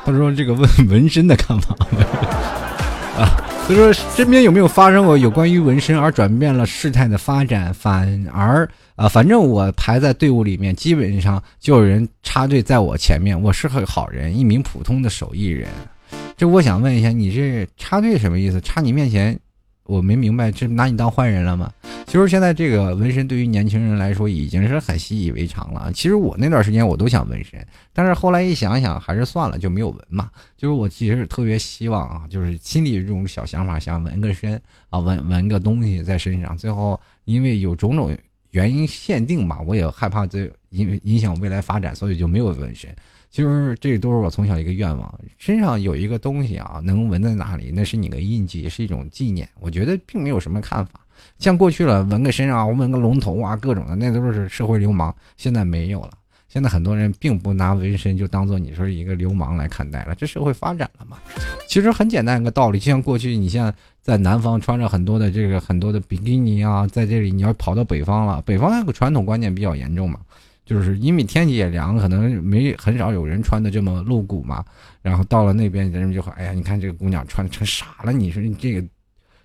[0.06, 1.74] 他说：“这个问纹身的看法。”
[3.16, 3.24] 啊，
[3.66, 7.74] 他说：“身边有没有发生过有关于纹身而转变了事态的发展？
[7.74, 13.42] 反而啊，反正我排在队伍里面，基本上就有人插队在我前面。
[13.42, 15.70] 我是个好人，一名普通的手艺人。
[16.36, 18.60] 这我想问一下，你这插队什么意思？
[18.60, 19.40] 插你面前？”
[19.86, 21.72] 我没明白，这拿你当坏人了吗？
[22.06, 25.92] 其实现在这个纹身对于年轻人来说已经是很习以为常了。
[25.94, 30.30] 其实我那段时间我都想纹身，但是后来一想想还是算了，就没有纹嘛。
[30.56, 36.56] 就是我其实特别希望啊，就是心里这种小想法，想纹个身啊，纹纹个东西在身上。
[36.56, 38.16] 最后因为有种种
[38.52, 42.94] 原因限定嘛，我也害怕这影影响未来发展，所以就没有纹身。
[43.34, 49.50] 其实这都是我从小一个愿望，身上有一个东西啊，能纹在哪里，那是你的印记，是一种纪念。
[49.60, 51.00] 我觉得并没有什么看法。
[51.40, 55.14] 像过去了纹个身上，纹个龙头啊，各种的，那都是社会流氓。
[55.36, 56.12] 现在没有了。
[56.48, 61.18] 现在很多人并不拿纹身就当做你说一个流氓来看待了，这社会发展了嘛。
[61.68, 70.20] 其实很简单一个道理，就像过去你像在南方穿着很多的这个很多的比基尼啊，在这里你要跑到北方了，北方那个传统观念比较严重嘛，
[70.66, 74.64] 就是因为天气也凉，可能没很少有人穿的这么露骨嘛。
[75.02, 78.88] 然后到了那边，人们就会：“哎呀，你看这个姑娘穿的成啥了，你说你这个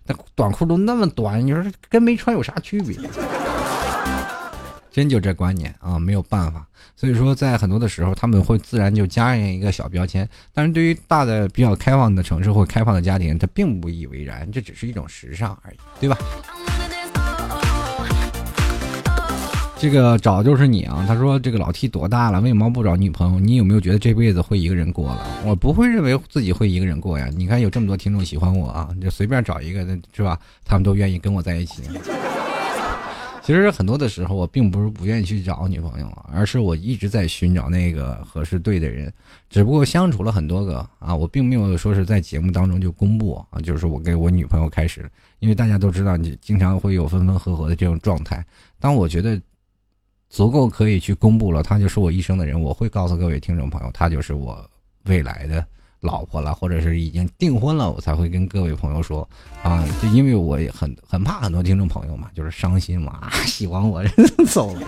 [0.06, 2.96] 那短裤都那么短，你说跟没穿有啥区别？”
[4.90, 6.66] 真就这观念啊，没有办法。
[6.96, 10.28] 所以说，在很多的时候，他们会自然就加上一个小标签。
[10.52, 16.16] 但是对于大的比较开放的城市或开放的家庭，他并不以为然，这只是一种时尚而已，对吧？
[19.81, 21.05] 这个找就是你啊！
[21.07, 23.39] 他说这个老 T 多大了，为什么不找女朋友？
[23.39, 25.24] 你有没有觉得这辈子会一个人过了？
[25.47, 27.31] 我不会认为自己会一个人过呀。
[27.37, 30.37] 你看有这么多听众喜欢我啊， 就随便找一个，是吧？
[30.64, 31.83] 他们都愿意跟我在一起。
[33.41, 39.11] 其实很多的时候，我并不是不愿意去找女朋友，而是我一直在寻找那个合适对的人。
[39.49, 45.09] 只不过相处了很多个啊，我并没有说是在节目当中就公布啊，就是我跟我女朋友开始，
[45.39, 48.45] 因为大家都知道，你经常会有分分合合的这种状态。
[48.81, 49.41] 当我觉得
[50.29, 54.64] 足够可以去公布了，他就是我一生的人，我会告诉各位听众朋友，他就是我
[55.05, 55.64] 未来的。
[56.01, 59.29] 老婆了，或者是已经订婚了，我才会跟各位朋友说
[59.64, 64.12] 啊，就因为我也很很怕很多听众朋友嘛，就是伤心嘛，啊喜欢我人
[64.47, 64.87] 走了。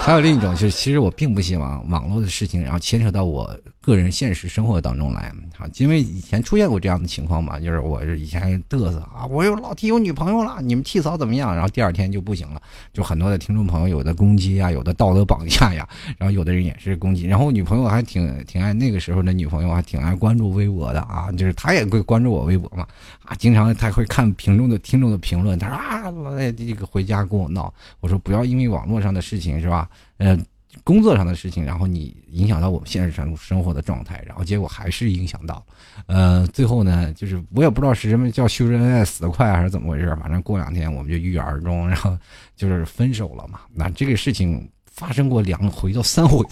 [0.00, 5.30] 还有另一种就是，其实我并不希望网络的事情，然后牵扯到我个人现实生活当中来。
[5.58, 11.54] 啊，因为以前出现过这样的情况嘛，就是我以前嘚瑟啊，我有老提有女朋友了，你们替嫂怎么样？
[11.54, 12.62] 然后第二天就不行了，
[12.92, 17.26] 就很多的听众朋友有的攻击啊，有的道德绑架呀，然后有的人也是攻击。
[17.26, 22.86] 然后女朋友还挺挺爱那个时候的女朋友还挺爱关注微博的啊，就是她也会关注我微博嘛
[23.24, 29.88] 啊，经常她会看评论的听众的评论，她说啊，这个回家跟我闹，我说不要因为网络上的事情是吧？
[30.18, 30.38] 呃，
[30.84, 35.64] 工作上的事情，然后你影响到我们现实生生活的状态，然后结果还是影响到，
[36.06, 42.16] 呃，最后呢，就是我也不知道是什么叫修真爱死得快还是怎么回事，反正过两天我们就郁郁而终，然后
[42.56, 43.60] 就是分手了嘛。
[43.72, 46.44] 那这个事情发生过两回到三回，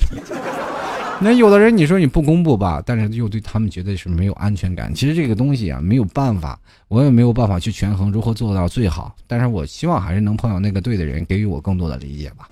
[1.21, 4.95] 那有的人你说你不公布吧，但是又对他们觉得是没有安全感。
[4.95, 6.59] 其实这个东西啊，没有办法，
[6.89, 12.49] 我也没有办法去权衡如何做到最好，但是我希望还是能碰到那个对的人，给予我更多的理解吧。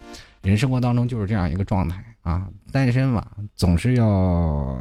[0.49, 4.78] 人生活当中就是这样一个状态啊，单身嘛，总是要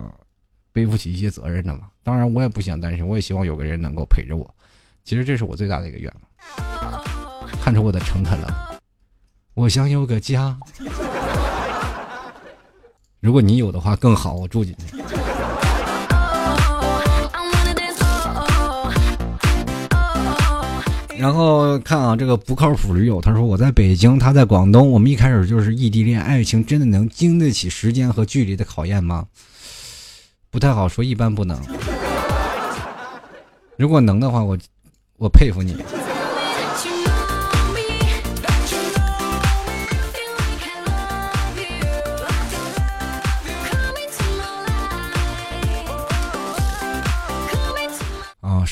[0.71, 1.89] 背负起一些责任的嘛。
[2.03, 4.55] 当然，我也不想单身，我也希望有个人能够陪着我。
[5.03, 7.03] 其实这是我最大的一个愿望。
[7.61, 8.79] 看出我的诚恳了，
[9.55, 10.57] 我想有个家。
[13.19, 15.03] 如果你有的话更好，我住进去。
[21.17, 29.25] 然后看啊，这个不靠谱驴友，他说我在北京，他在广东，我们一开始就是异地恋，爱情真的能经得起时间和距离的考验吗？
[30.49, 31.59] 不太好说，一般不能。
[33.77, 34.57] 如果能的话，我
[35.17, 35.75] 我佩服你。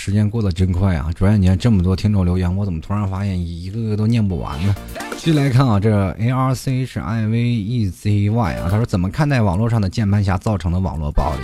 [0.05, 1.09] 时间过得真快啊！
[1.15, 4.75] 转眼间这么多听众留言，我怎么突然发现一个个都念不完呢？
[5.17, 11.41] 继续来看啊，这 A R C 是 I V E Z Y 啊，他说怎么看待网络上的键盘侠造成的网络暴力？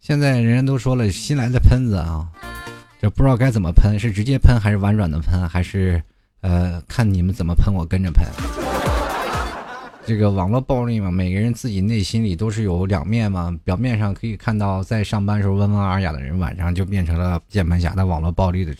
[0.00, 2.28] 现在人人都说了，新来的喷子啊，
[3.00, 6.02] 这不知道该怎么喷，是直接喷还是婉转的喷，还是
[6.42, 8.26] 呃看你们怎么喷，我跟着喷。
[10.06, 13.58] 这个网络暴力嘛，每个人自己内心里都是有两面嘛。
[13.64, 18.74] 表面上可以看到，在上班时候温文尔雅的人，晚上就变成了键盘侠的网络暴力的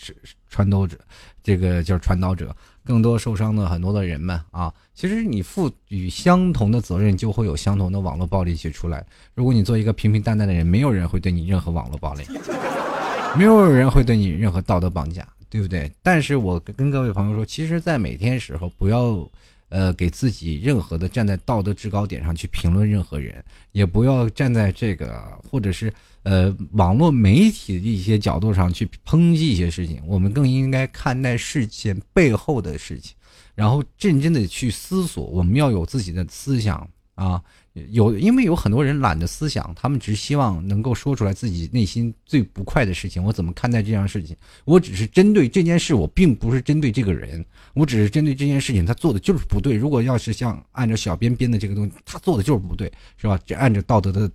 [0.50, 0.98] 传导者，
[1.42, 2.54] 这个叫传导者。
[2.84, 9.02] 更多受伤的很多的人们啊，其实你赋予相同的责任，就会有相同的网络暴力去出来。
[9.34, 12.24] 如果你做一个平平淡淡的人，没有人会对你任何网络暴力，
[13.34, 15.90] 没有人会对你任何道德绑架，对不对？
[16.02, 19.26] 但是我跟各位朋友说，其实，在每天时候不要。
[19.74, 25.20] 呃，给自己任何的站在道德制高点上去评论任何人，也不要站在这个
[25.50, 30.00] 或者是呃网络媒体的一些角度上去抨击一些事情。
[30.06, 33.16] 我们更应该看待事件背后的事情，
[33.56, 35.24] 然后认真的去思索。
[35.24, 37.42] 我们要有自己的思想啊。
[37.90, 43.22] 有，因为有很多人懒得思想，他们只希望能够说出来自己内心最不快的事情。
[43.22, 44.36] 我怎么看待这样事情？
[44.64, 47.44] 我只是针对这件事，我并不是针对这个人，
[47.74, 49.74] 我只是针对这件事情，他做的就是不对。
[49.74, 53.36] 如果要是像按照小编编的这个东西，他做的就是不对，是吧？
[53.44, 54.30] 这按照道德的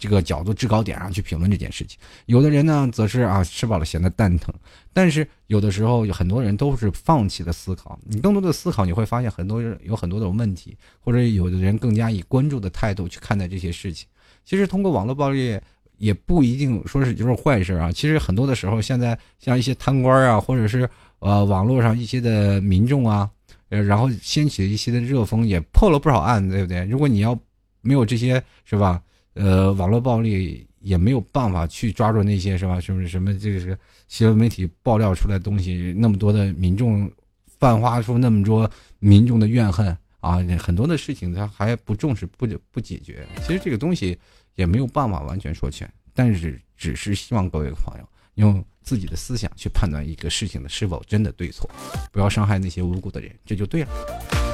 [0.00, 1.98] 这个角度制高点上去评论这件事情。
[2.24, 4.52] 有的人呢，则是啊吃饱了闲的蛋疼。
[4.92, 7.98] 但是有的时候，有很多人都是放弃了思考。
[8.04, 14.08] 你更多的思考，你会发现很多人有很多种问题，或者有的人更加以关注的态度去看待这些事情。
[14.44, 15.60] 其实通过网络暴力
[15.98, 17.92] 也不一定说是就是坏事啊。
[17.92, 20.88] 其实很多的时候，现在像一些贪官啊，或者是
[21.18, 23.30] 呃网络上一些的民众啊，
[23.68, 26.84] 呃，然后掀起了一些的热风，也破了不少案，对不对？
[26.86, 27.38] 如果你要
[27.82, 29.02] 没有这些，是吧？
[29.34, 32.80] 呃，网络暴力也没有办法去抓住那些是吧？
[32.80, 33.78] 什么什么这个是
[34.08, 37.10] 新闻媒体爆料出来的东西，那么多的民众
[37.58, 43.26] 泛化出那么多民众的怨恨啊，很多的事情他还不重视不不解决。
[43.42, 44.18] 其实这个东西
[44.56, 51.70] 也没有办法完全说全，但是只是希望各位朋友用自己的思想去判断一个事情的是否真的对错，
[52.10, 54.49] 不要伤害那些无辜的人，这就对了。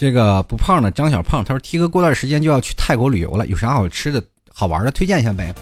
[0.00, 5.54] 这个不胖的张小胖，他说：“T 哥过段时间就要去泰国旅游了，有啥好吃的好玩的推荐一下呗？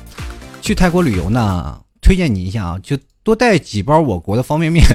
[0.62, 4.86] 去泰国旅游呢，推荐你一下啊，就多带几包我国的方便面。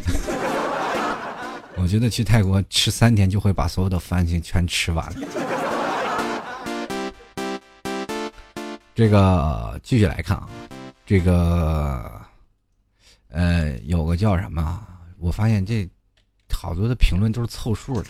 [1.76, 5.14] 我觉得去泰国吃三天就会把所有的饭钱全吃完。
[8.96, 10.48] 这个继续来看啊，
[11.06, 12.10] 这个
[13.30, 14.80] 呃，有个叫什么？
[15.20, 15.86] 我发现这
[16.50, 18.08] 好多的评论都是凑数的。”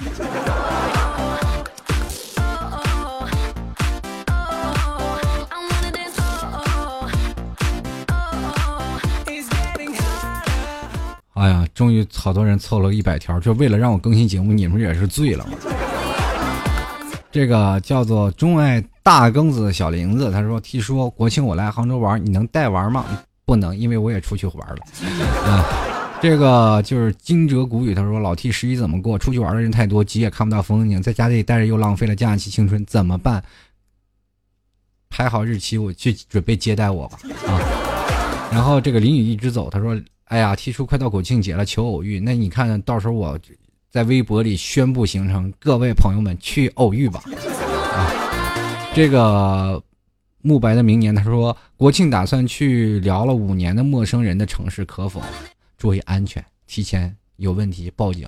[11.44, 15.46] 哎呀，终于好多人凑了一百条，就为了让我更新节目，你们也是醉了？
[17.30, 23.04] 这个叫做钟爱大庚子小林子，他说：“T 说国庆我来杭州玩，你能带玩吗？
[23.44, 24.78] 不能，因为我也出去玩了。”
[25.46, 25.66] 啊，
[26.22, 29.20] 这个就是惊蛰谷雨，他说：“老 T 十一怎么过？
[29.20, 33.44] 出去玩的人太多，急也看不到风景，在家里待着又浪费了假期青春，怎么办？
[35.10, 37.60] 排好日期，我去准备接待我吧。”啊，
[38.50, 40.00] 然后这个淋雨一直走，他说。
[40.26, 42.20] 哎呀，提出快到国庆节了，求偶遇。
[42.20, 43.38] 那你看到时候我
[43.92, 47.24] 在微博里宣布行程，各位朋友们去偶遇吧。
[47.94, 48.10] 啊，
[48.96, 49.82] 这个
[50.42, 55.22] 慕白的明年，他说国庆打算去聊了五年的陌生人的城市，可否
[55.78, 56.44] 注意安全？
[56.66, 58.28] 提前有问题报警。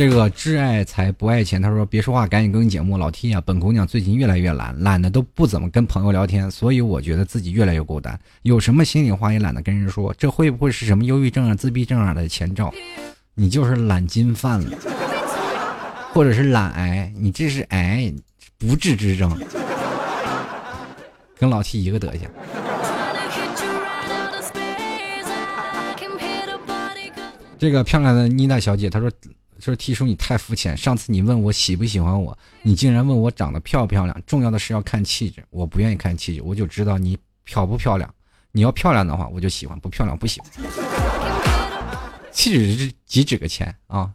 [0.00, 2.96] 这个挚爱财不爱钱，他说别说话，赶紧更新节目。
[2.96, 10.14] 老 T 啊，本姑娘最近越来越懒，懒得都不怎么跟朋友聊天，所以我觉得自己越来越孤单，有什么心里话也懒得跟人说。
[10.16, 12.72] 这会不会是什么忧郁症啊、自闭症啊的前兆？
[13.34, 14.78] 你就是懒金犯了，
[16.14, 18.10] 或者是懒癌，你这是癌
[18.56, 19.38] 不治之症，
[21.38, 22.22] 跟老 T 一个德行。
[27.58, 29.12] 这个漂亮的妮娜小姐，她说。
[29.60, 34.22] 说 T 叔你太肤浅，上次你问我喜不喜欢我，你竟然问我长得漂不漂亮。
[34.26, 38.12] 重要的是要看气质，我不愿意看气质，我就知道你漂不漂亮。
[38.52, 40.50] 你要漂亮的话，我就喜欢；不漂亮不喜欢。
[42.32, 44.10] 气质是几指个钱啊？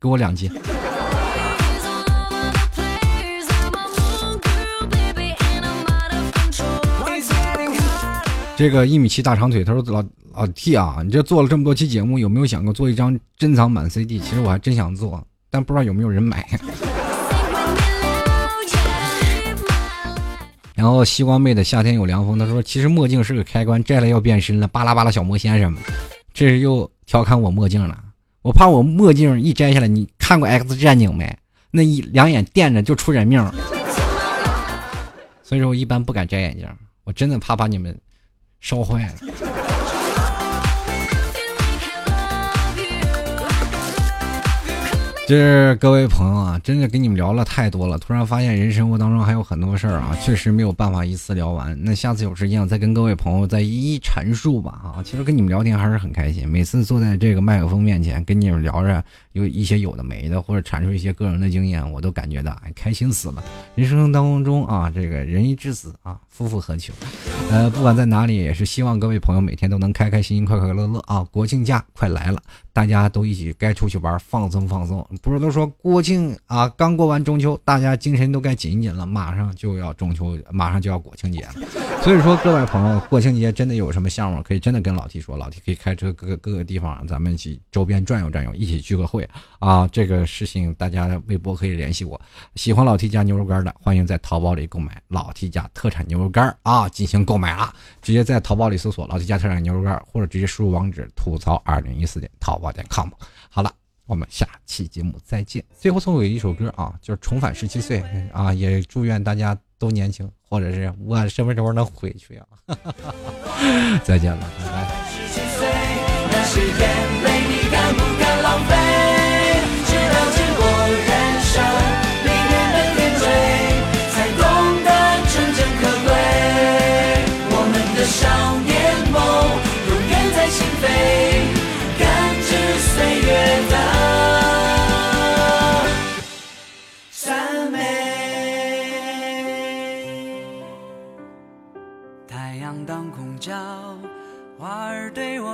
[0.00, 0.50] 给我两斤。
[8.56, 10.04] 这个一米七大长腿，他说老。
[10.38, 14.20] 啊 T 啊，你这做了这么多期节目，有没有想过做一张珍藏版 CD？
[14.20, 15.20] 其实我还真想做，
[15.50, 16.48] 但不知道有没有人买。
[20.76, 25.86] 然后西瓜妹的夏天有凉风，他说其实墨镜是个开关，摘了要变身了，巴拉巴拉小魔仙什么的，
[26.32, 27.98] 这是又调侃我墨镜了。
[28.42, 31.36] 我怕我墨镜一摘下来，你看过 X 战警没？
[31.72, 33.44] 那一两眼电着就出人命。
[35.42, 36.64] 所以说我一般不敢摘眼镜，
[37.02, 37.98] 我真的怕把你们
[38.60, 39.14] 烧坏了。
[45.28, 51.78] 就是各位朋友啊，真的跟你们聊了太多了，突然发现人生活当中还有很多事儿啊，确实没有办法一次聊完。
[51.84, 55.02] 那下次有时间再跟各位朋友再一一阐述吧啊！
[55.04, 63.44] 其实跟你们聊天还是很开心，每次坐在这个麦克风面前跟你们聊着有一些有的没的，或者阐述一些个人的经验，我都感觉到哎开心死了。
[63.74, 66.94] 人生当中啊，这个人一至死啊，夫复何求？
[67.50, 71.22] 呃，不管在哪里，也是希望各位朋友每天都能开开心心、快快乐乐啊！
[71.30, 72.42] 国庆假快来了。
[72.78, 75.04] 大家都一起该出去玩，放松放松。
[75.20, 79.04] 不是都说国庆啊，刚过完中秋，大家精神都该紧一紧了。
[79.04, 81.54] 马上就要中秋，马上就要国庆节了。
[82.04, 89.88] 所以说，各位朋友，国庆节真的有什么项目，可以真的跟老 T 说，老 T 可以开车各个各个地方，咱们一起周边转悠转悠，一起聚个会啊。
[89.88, 92.20] 这个事情大家微博可以联系我。
[92.54, 97.74] 喜欢老 T 家牛肉干的，欢迎在淘宝里购买老 T 家特产牛肉干啊，进行购买啊。
[98.00, 102.67] 直接在淘宝里搜索老 T 家特产牛肉干，或者直接输入网址吐槽二零一四点淘宝。
[102.72, 103.08] 点 com。
[103.48, 103.72] 好了，
[104.06, 105.64] 我们下期节目再见。
[105.78, 108.02] 最后送给一首歌啊，就是重返十七岁
[108.32, 112.46] 啊，也祝愿大家都年轻，或者是我什么时候能回去啊？
[114.04, 114.88] 再见了，拜拜。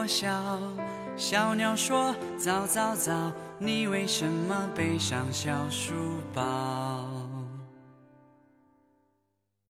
[0.07, 0.59] 笑，
[1.17, 3.13] 小鸟说：早早早，
[3.59, 5.95] 你为什么背上小书
[6.35, 7.24] 包？